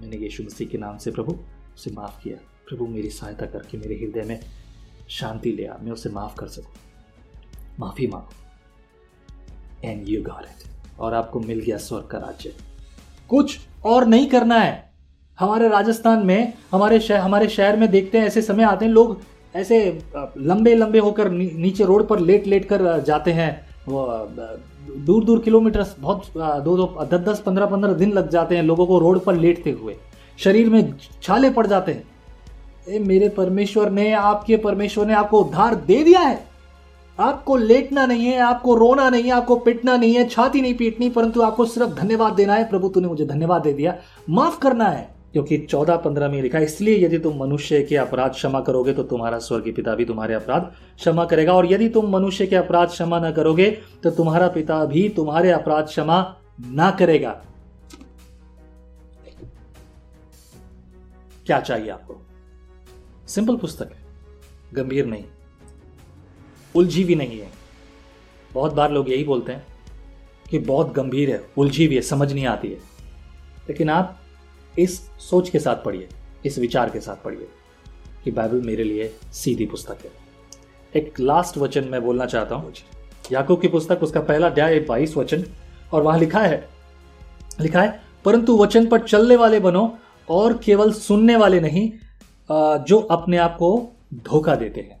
मैंने 0.00 0.16
यीशु 0.16 0.42
मसीह 0.42 0.68
के 0.68 0.78
नाम 0.78 0.96
से 0.98 1.10
प्रभु 1.10 1.32
उसे 1.74 1.90
माफ़ 1.90 2.22
किया। 2.22 2.38
प्रभु 2.68 2.86
मेरी 2.86 3.10
सहायता 3.10 3.46
करके 3.46 3.78
मेरे 3.78 3.94
हृदय 3.94 4.28
में 4.28 4.40
शांति 5.08 5.52
ले 5.52 5.66
आ। 5.66 5.74
मैं 5.82 5.92
उसे 5.92 6.10
माफ़ 6.10 6.36
कर 6.36 6.46
सकूँ। 6.46 6.74
माफ़ी 7.80 8.06
मांगो। 8.06 9.88
एंड 9.88 10.08
यू 10.08 10.20
इट 10.20 10.28
और 11.00 11.14
आपको 11.14 11.40
मिल 11.40 11.60
गया 11.60 11.76
स्वर्ग 11.76 12.04
का 12.04 12.18
राज्य। 12.18 12.54
कुछ 13.28 13.58
और 13.84 14.06
नहीं 14.06 14.26
करना 14.26 14.54
है। 14.54 14.92
हमारे 15.38 15.68
राजस्थान 15.68 16.26
में, 16.26 16.52
हमारे 16.72 17.00
शहर 17.00 17.20
हमारे 17.20 17.48
शहर 17.48 17.76
में 17.76 17.90
देखते 17.90 18.18
हैं, 18.18 18.26
ऐसे 18.26 18.42
समय 18.42 18.62
आते 18.62 18.84
हैं, 18.84 18.92
लोग 18.92 19.20
ऐसे 19.56 20.02
लंबे 20.38 20.74
लंबे 20.74 20.98
होकर 20.98 21.30
नीचे 21.30 21.84
रोड 21.84 22.06
पर 22.08 22.18
लेट 22.18 22.46
लेट 22.46 22.64
कर 22.64 23.00
जाते 23.00 23.32
हैं। 23.32 23.68
दूर 25.04 25.24
दूर 25.24 25.38
किलोमीटर 25.38 25.84
बहुत 25.98 26.26
दो 26.36 26.76
दो, 26.76 27.04
दस 27.04 27.20
दस, 27.20 27.40
पंद्रह 27.40 27.66
पंद्रह 27.66 27.92
दिन 27.92 28.12
लग 28.12 28.28
जाते 28.30 28.56
हैं 28.56 28.62
लोगों 28.62 28.86
को 28.86 28.98
रोड 28.98 29.20
पर 29.20 29.34
लेटते 29.34 29.70
हुए। 29.70 29.96
शरीर 30.38 30.70
में 30.70 30.94
छाले 31.22 31.50
पड़ 31.50 31.66
जाते 31.66 31.92
हैं। 31.92 32.17
ए, 32.88 32.98
मेरे 32.98 33.28
परमेश्वर 33.28 33.90
ने, 33.90 34.12
आपके 34.12 34.56
परमेश्वर 34.56 35.06
ने 35.06 35.14
आपको 35.14 35.40
उद्धार 35.40 35.74
दे 35.76 36.02
दिया 36.04 36.20
है। 36.20 36.46
आपको 37.18 37.56
लेटना 37.56 38.06
नहीं 38.06 38.26
है, 38.26 38.38
आपको 38.40 38.74
रोना 38.74 39.08
नहीं 39.10 39.22
है, 39.22 39.30
आपको 39.30 39.56
पिटना 39.58 39.96
नहीं 39.96 40.14
है, 40.14 40.26
छाती 40.28 40.60
नहीं 40.62 40.74
पीटनी, 40.74 41.08
परंतु 41.10 41.40
आपको 41.42 41.64
सिर्फ़ 41.66 41.94
धन्यवाद 41.94 42.32
देना 42.32 42.54
है, 42.54 42.68
प्रभु 42.68 42.88
तूने 42.88 43.08
मुझे 43.08 43.24
धन्यवाद 43.26 43.62
दे 43.62 43.72
दिया। 43.72 43.94
माफ़ 44.30 44.58
करना 44.58 44.84
है, 44.84 45.08
क्योंकि 45.32 45.58
चौदह 45.60 45.96
पंद्रह 45.96 46.28
में 46.28 46.40
लिखा 46.42 46.58
इसलिए 46.58 47.04
यदि 47.04 47.18
तुम 47.18 47.36
मनुष्य 47.36 47.82
के 47.82 47.96
अपराध 47.96 48.32
क्षमा 48.32 48.60
करोगे 48.60 48.92
तो 48.92 49.02
तुम्हारा 49.04 49.38
स्वर्गीय 49.38 49.72
पिता 49.72 49.94
भी 49.94 50.04
तुम्हारे 50.04 50.34
अपराध 50.34 50.70
क्षमा 50.98 51.24
करेगा, 51.24 51.52
और 51.52 51.72
यदि 51.72 51.88
तुम 51.88 52.10
मनुष्य 52.12 52.46
के 52.46 52.56
अपराध 52.56 52.88
क्षमा 52.88 53.18
न 53.20 53.32
करोगे 53.32 53.70
तो 54.02 54.10
तुम्हारा 54.12 54.48
पिता 54.48 54.84
भी 54.84 55.08
तुम्हारे 55.08 55.50
अपराध 55.50 55.84
क्षमा 55.84 56.24
ना 56.70 56.90
करेगा। 56.90 57.36
क्या 61.46 61.60
चाहिए 61.60 61.90
आपको? 61.90 62.20
सिंपल 63.28 63.56
पुस्तक 63.56 63.90
है। 63.92 63.98
गंभीर 64.74 65.06
नहीं। 65.06 65.24
उलझी 66.74 67.04
भी 67.04 67.14
नहीं 67.14 67.40
है। 67.40 67.50
बहुत 68.52 68.72
बार 68.72 68.92
लोग 68.92 69.10
यही 69.10 69.24
बोलते 69.24 69.52
हैं 69.52 69.66
कि 70.50 70.58
बहुत 70.58 70.92
गंभीर 70.92 71.30
है, 71.30 71.46
उलझी 71.56 71.88
भी 71.88 71.94
है, 71.94 72.02
समझ 72.02 72.32
नहीं 72.32 72.46
आती 72.46 72.68
है। 72.68 72.78
लेकिन 73.68 73.90
आप 73.90 74.20
इस 74.78 75.00
सोच 75.00 75.50
के 75.50 75.58
साथ 75.58 75.76
पढ़िए, 75.76 76.08
इस 76.46 76.58
विचार 76.58 76.90
के 76.90 77.00
साथ 77.00 77.24
पढ़िए 77.24 77.48
कि 78.24 78.30
बाइबल 78.30 78.60
मेरे 78.60 78.84
लिए 78.84 79.14
सीधी 79.32 79.66
पुस्तक 79.66 79.98
है। 80.04 80.10
एक 80.96 81.20
लास्ट 81.20 81.58
वचन 81.58 81.84
मैं 81.84 82.02
बोलना 82.02 82.26
चाहता 82.26 82.54
हूँ। 82.54 82.72
याकूब 83.32 83.60
की 83.60 83.68
पुस्तक, 83.68 84.02
उसका 84.02 84.20
पहला 84.20 84.46
अध्याय, 84.46 84.80
बाईस 84.80 85.16
वचन, 85.16 85.44
और 85.92 86.02
वहाँ 86.02 86.18
लिखा 86.18 86.40
है 86.40 86.68
लिखा 87.60 87.82
है, 87.82 88.02
परंतु 88.24 88.56
वचन 88.58 88.86
पर 88.86 89.00
चलने 89.00 89.36
वाले 89.36 89.60
बनो 89.60 89.98
और 90.28 90.58
केवल 90.58 90.92
सुनने 90.92 91.36
वाले 91.36 91.60
नहीं 91.60 91.92
जो 92.52 92.98
अपने 93.00 93.36
आप 93.36 93.54
को 93.54 93.88
धोखा 94.14 94.54
देते 94.54 94.80
हैं। 94.80 95.00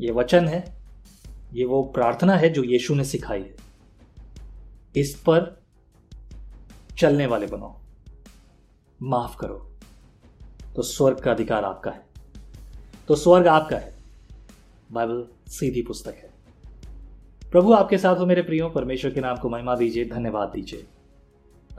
ये 0.00 0.10
वचन 0.10 0.48
है, 0.48 0.76
ये 1.52 1.64
वो 1.64 1.82
प्रार्थना 1.82 2.34
है 2.34 2.48
जो 2.48 2.62
यीशु 2.62 2.94
ने 2.94 3.04
सिखाई 3.04 3.42
है। 3.42 3.56
इस 4.96 5.14
पर 5.14 5.62
चलने 6.98 7.26
वाले 7.26 7.46
बनो। 7.46 7.80
माफ़ 9.02 9.38
करो। 9.38 9.72
तो 10.76 10.82
स्वर्ग 10.82 11.20
का 11.20 11.30
अधिकार 11.30 11.64
आपका 11.64 11.90
है। 11.90 12.06
तो 13.08 13.14
स्वर्ग 13.14 13.46
आपका 13.46 13.76
है। 13.76 13.96
बाइबल 14.92 15.26
सीधी 15.48 15.82
पुस्तक 15.82 16.14
है। 16.14 16.30
प्रभु 17.50 17.72
आपके 17.72 17.98
साथ 17.98 18.16
हो 18.16 18.26
मेरे 18.26 18.42
प्रियो, 18.42 18.68
परमेश्वर 18.68 19.10
के 19.10 19.20
नाम 19.20 19.36
को 19.36 19.48
महिमा 19.48 19.74
दीजिए, 19.74 20.04
धन्यवाद 20.04 20.48
दीजिए। 20.48 20.86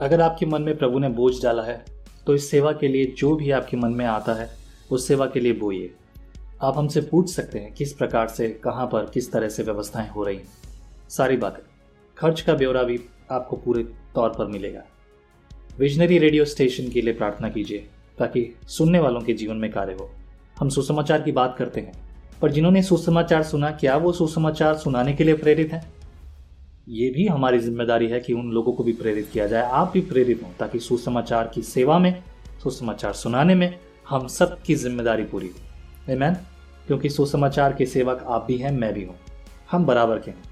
अगर 0.00 0.20
आपके 0.20 0.46
मन 0.46 0.62
में 0.62 0.78
प्रभु 0.78 0.98
ने 0.98 1.08
बोझ 1.08 1.42
डाला 1.42 1.62
है 1.62 1.84
तो 2.28 2.34
इस 2.34 2.50
सेवा 2.50 2.72
के 2.72 2.88
लिए 2.88 3.04
जो 3.04 3.36
भी 3.36 3.50
आपके 3.50 3.76
मन 3.76 3.90
में 3.90 4.04
आता 4.06 4.34
है, 4.34 4.50
उस 4.90 5.08
सेवा 5.08 5.26
के 5.26 5.40
लिए 5.40 5.52
बोइए। 5.52 5.90
आप 6.62 6.78
हमसे 6.78 7.00
पूछ 7.00 7.30
सकते 7.30 7.58
हैं 7.58 7.72
किस 7.74 7.92
प्रकार 7.92 8.28
से, 8.28 8.48
कहाँ 8.48 8.86
पर, 8.86 9.10
किस 9.14 9.32
तरह 9.32 9.48
से 9.48 9.62
व्यवस्थाएँ 9.62 10.10
हो 10.10 10.24
रही 10.24 10.40
सारी 11.08 11.36
बातें। 11.36 11.62
खर्च 12.18 12.40
का 12.40 12.54
ब्यौरा 12.54 12.82
भी 12.82 13.00
आपको 13.30 13.56
पूरे 13.56 13.82
तौर 14.14 14.28
पर 14.28 14.46
मिलेगा। 14.46 14.82
विजनरी 15.78 16.18
रेडियो 16.18 16.44
स्टेशन 16.44 16.88
के 16.88 17.02
लिए 17.02 17.14
प्रार्थना 17.14 17.48
कीजिए, 17.48 17.88
ताकि 18.18 18.56
सुनने 18.68 18.98
वालों 18.98 19.20
के 19.20 19.32
जीवन 19.32 19.56
में 19.56 19.72
कार्य 19.72 19.92
हो। 19.92 20.10
हम 20.58 20.68
सुसमाचार 20.68 21.22
की 21.22 21.32
बात 21.32 21.56
करते 21.58 21.80
हैं, 21.80 21.92
पर 22.42 22.52
जिन्होंने 22.52 22.82
सुसमाचार 22.82 23.42
सुना, 23.42 23.70
क्या 23.70 23.96
वो 23.96 24.12
सुसमाचार 24.12 24.74
सुनाने 24.74 25.12
के 25.12 25.24
लिए 25.24 25.34
प्रेरित 25.34 25.72
हैं? 25.72 25.92
ये 26.88 27.08
भी 27.10 27.26
हमारी 27.26 27.58
ज़िम्मेदारी 27.58 28.06
है 28.08 28.18
कि 28.20 28.32
उन 28.32 28.50
लोगों 28.50 28.72
को 28.72 28.84
भी 28.84 28.92
प्रेरित 28.92 29.28
किया 29.32 29.46
जाए। 29.46 29.70
आप 29.70 29.90
भी 29.92 30.00
प्रेरित 30.00 30.42
हों 30.42 30.50
ताकि 30.58 30.78
सुसमाचार 30.78 31.50
की 31.54 31.62
सेवा 31.62 31.98
में, 31.98 32.22
सुसमाचार 32.62 33.12
सुनाने 33.12 33.54
में 33.54 33.78
हम 34.08 34.26
सब 34.26 34.60
की 34.62 34.74
ज़िम्मेदारी 34.74 35.24
पूरी 35.24 35.48
हो। 35.48 36.16
मैन 36.16 36.34
क्योंकि 36.86 37.08
सुसमाचार 37.08 37.72
के 37.72 37.86
सेवक 37.86 38.24
आप 38.26 38.44
भी 38.44 38.56
हैं, 38.56 38.70
मैं 38.72 38.92
भी 38.94 39.04
हूँ। 39.04 39.16
हम 39.70 39.84
बराबर 39.86 40.18
के 40.18 40.30
हैं। 40.30 40.42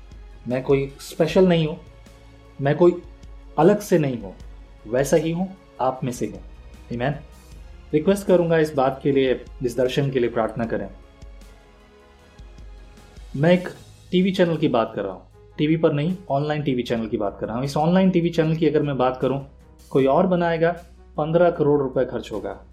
मैं 0.48 0.62
कोई 0.62 0.92
स्पेशल 1.00 1.48
नहीं 1.48 1.66
हूँ। 1.66 1.78
मैं 2.60 2.74
कोई 2.76 3.00
अलग 3.58 3.80
से 3.80 3.98
नहीं 3.98 4.20
हूँ। 4.22 4.34
वैसा 4.88 5.16
ही 5.16 5.30
हूँ, 5.32 5.48
आप 5.80 6.00
में 6.04 6.12
से 6.12 6.26
हूँ। 6.26 6.42
मैन 6.98 7.14
रिक्वेस्ट 7.92 8.26
करूँगा 8.26 8.58
इस 8.58 8.74
बात 8.74 9.00
के 9.02 9.12
लिए, 9.12 9.40
इस 9.64 9.76
दर्शन 9.76 10.10
के 10.10 10.20
लिए 10.20 10.30
प्रार्थना 10.30 10.64
करें। 10.64 10.88
मैं 13.36 13.52
एक 13.52 13.68
टीवी 14.10 14.32
चैनल 14.32 14.56
की 14.56 14.68
बात 14.68 14.92
कर 14.96 15.02
रहा 15.02 15.12
हूँ। 15.12 15.25
टीवी 15.58 15.76
पर 15.76 15.92
नहीं 15.92 16.16
ऑनलाइन 16.30 16.62
टीवी 16.62 16.82
चैनल 16.82 17.06
की 17.06 17.16
बात 17.16 17.38
कर 17.40 17.46
रहा 17.46 17.56
हूँ। 17.56 17.64
इस 17.64 17.76
ऑनलाइन 17.76 18.10
टीवी 18.10 18.30
चैनल 18.30 18.56
की 18.56 18.68
अगर 18.68 18.82
मैं 18.82 18.98
बात 18.98 19.18
करूँ, 19.22 19.46
कोई 19.90 20.06
और 20.06 20.26
बनाएगा, 20.26 20.70
पंद्रह 21.16 21.50
करोड़ 21.50 21.80
रुपए 21.82 22.04
खर्च 22.04 22.32
होगा। 22.32 22.64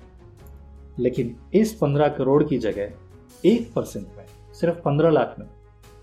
लेकिन 1.00 1.36
इस 1.54 1.74
पंद्रह 1.74 2.08
करोड़ 2.08 2.44
की 2.44 2.58
जगह 2.58 2.92
एक 3.46 3.74
परसेंट 3.74 4.08
में, 4.18 4.26
सिर्फ़ 4.54 4.76
पंद्रह 4.76 5.10
लाख 5.10 5.36
में, 5.40 5.46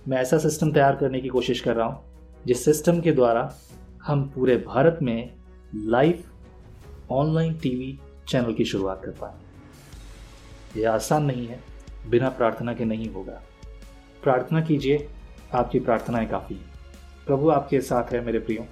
मैं 0.09 0.19
ऐसा 0.19 0.39
सिस्टम 0.39 0.73
तैयार 0.73 0.97
करने 0.97 1.21
की 1.21 1.29
कोशिश 1.29 1.61
कर 1.61 1.77
रहा 1.77 1.87
हूँ, 1.87 2.05
जिस 2.47 2.65
सिस्टम 2.65 3.01
के 3.01 3.13
द्वारा 3.13 3.55
हम 4.03 4.25
पूरे 4.25 4.57
भारत 4.57 4.99
में 5.03 5.31
लाइव 5.75 6.25
ऑनलाइन 7.11 7.55
टीवी 7.55 7.99
चैनल 8.29 8.53
की 8.53 8.65
शुरुआत 8.65 9.03
कर 9.05 9.11
पाए 9.11 10.81
यह 10.81 10.93
आसान 10.93 11.25
नहीं 11.25 11.47
है, 11.47 11.61
बिना 12.09 12.29
प्रार्थना 12.29 12.75
के 12.75 12.85
नहीं 12.85 13.09
होगा। 13.09 13.43
प्रार्थना 14.23 14.61
कीजिए 14.61 15.09
आपकी 15.55 15.81
प्रार्थनाएँ 15.81 16.27
काफ़ी 16.29 16.55
है। 16.55 16.63
प्रभु 17.27 17.51
आपके 17.51 17.81
साथ 17.81 18.13
है 18.13 18.25
मेरे 18.25 18.39
प्रियो। 18.39 18.67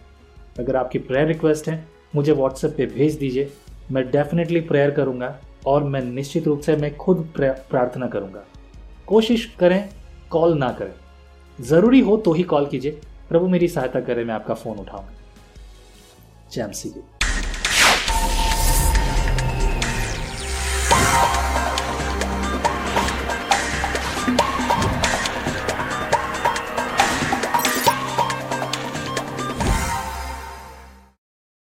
अगर 0.58 0.76
आपकी 0.76 0.98
प्रेयर 0.98 1.26
रिक्वेस्ट 1.26 1.68
है, 1.68 1.86
मुझे 2.14 2.32
व्हाट्सएप 2.32 2.74
पे 2.76 2.86
भेज 2.86 3.18
दीजिए। 3.18 3.52
मैं 3.92 4.10
डेफिनेटली 4.10 4.60
प्रेयर 4.60 4.90
करूँगा 4.90 5.34
और 5.66 5.84
मैं 5.84 6.02
निश्चित 6.02 6.46
रूप 6.46 6.60
से 6.60 6.76
मैं 6.76 6.96
खुद 6.96 7.32
प्रार्थना 7.40 8.06
करूँगा। 8.06 8.44
कोशिश 9.06 9.44
करें 9.60 9.88
कॉल 10.30 10.58
ना 10.58 10.72
करें। 10.72 10.94
ज़रूरी 11.58 12.00
हो 12.00 12.16
तो 12.16 12.32
ही 12.32 12.42
कॉल 12.42 12.66
कीजिए। 12.66 13.00
प्रभु 13.28 13.48
मेरी 13.48 13.68
सहायता 13.68 14.00
करें, 14.00 14.24
मैं 14.24 14.34
आपका 14.34 14.54
फ़ोन 14.54 14.78
उठाऊँगा। 14.78 15.12
जैम 16.52 16.70
सी 16.70 16.90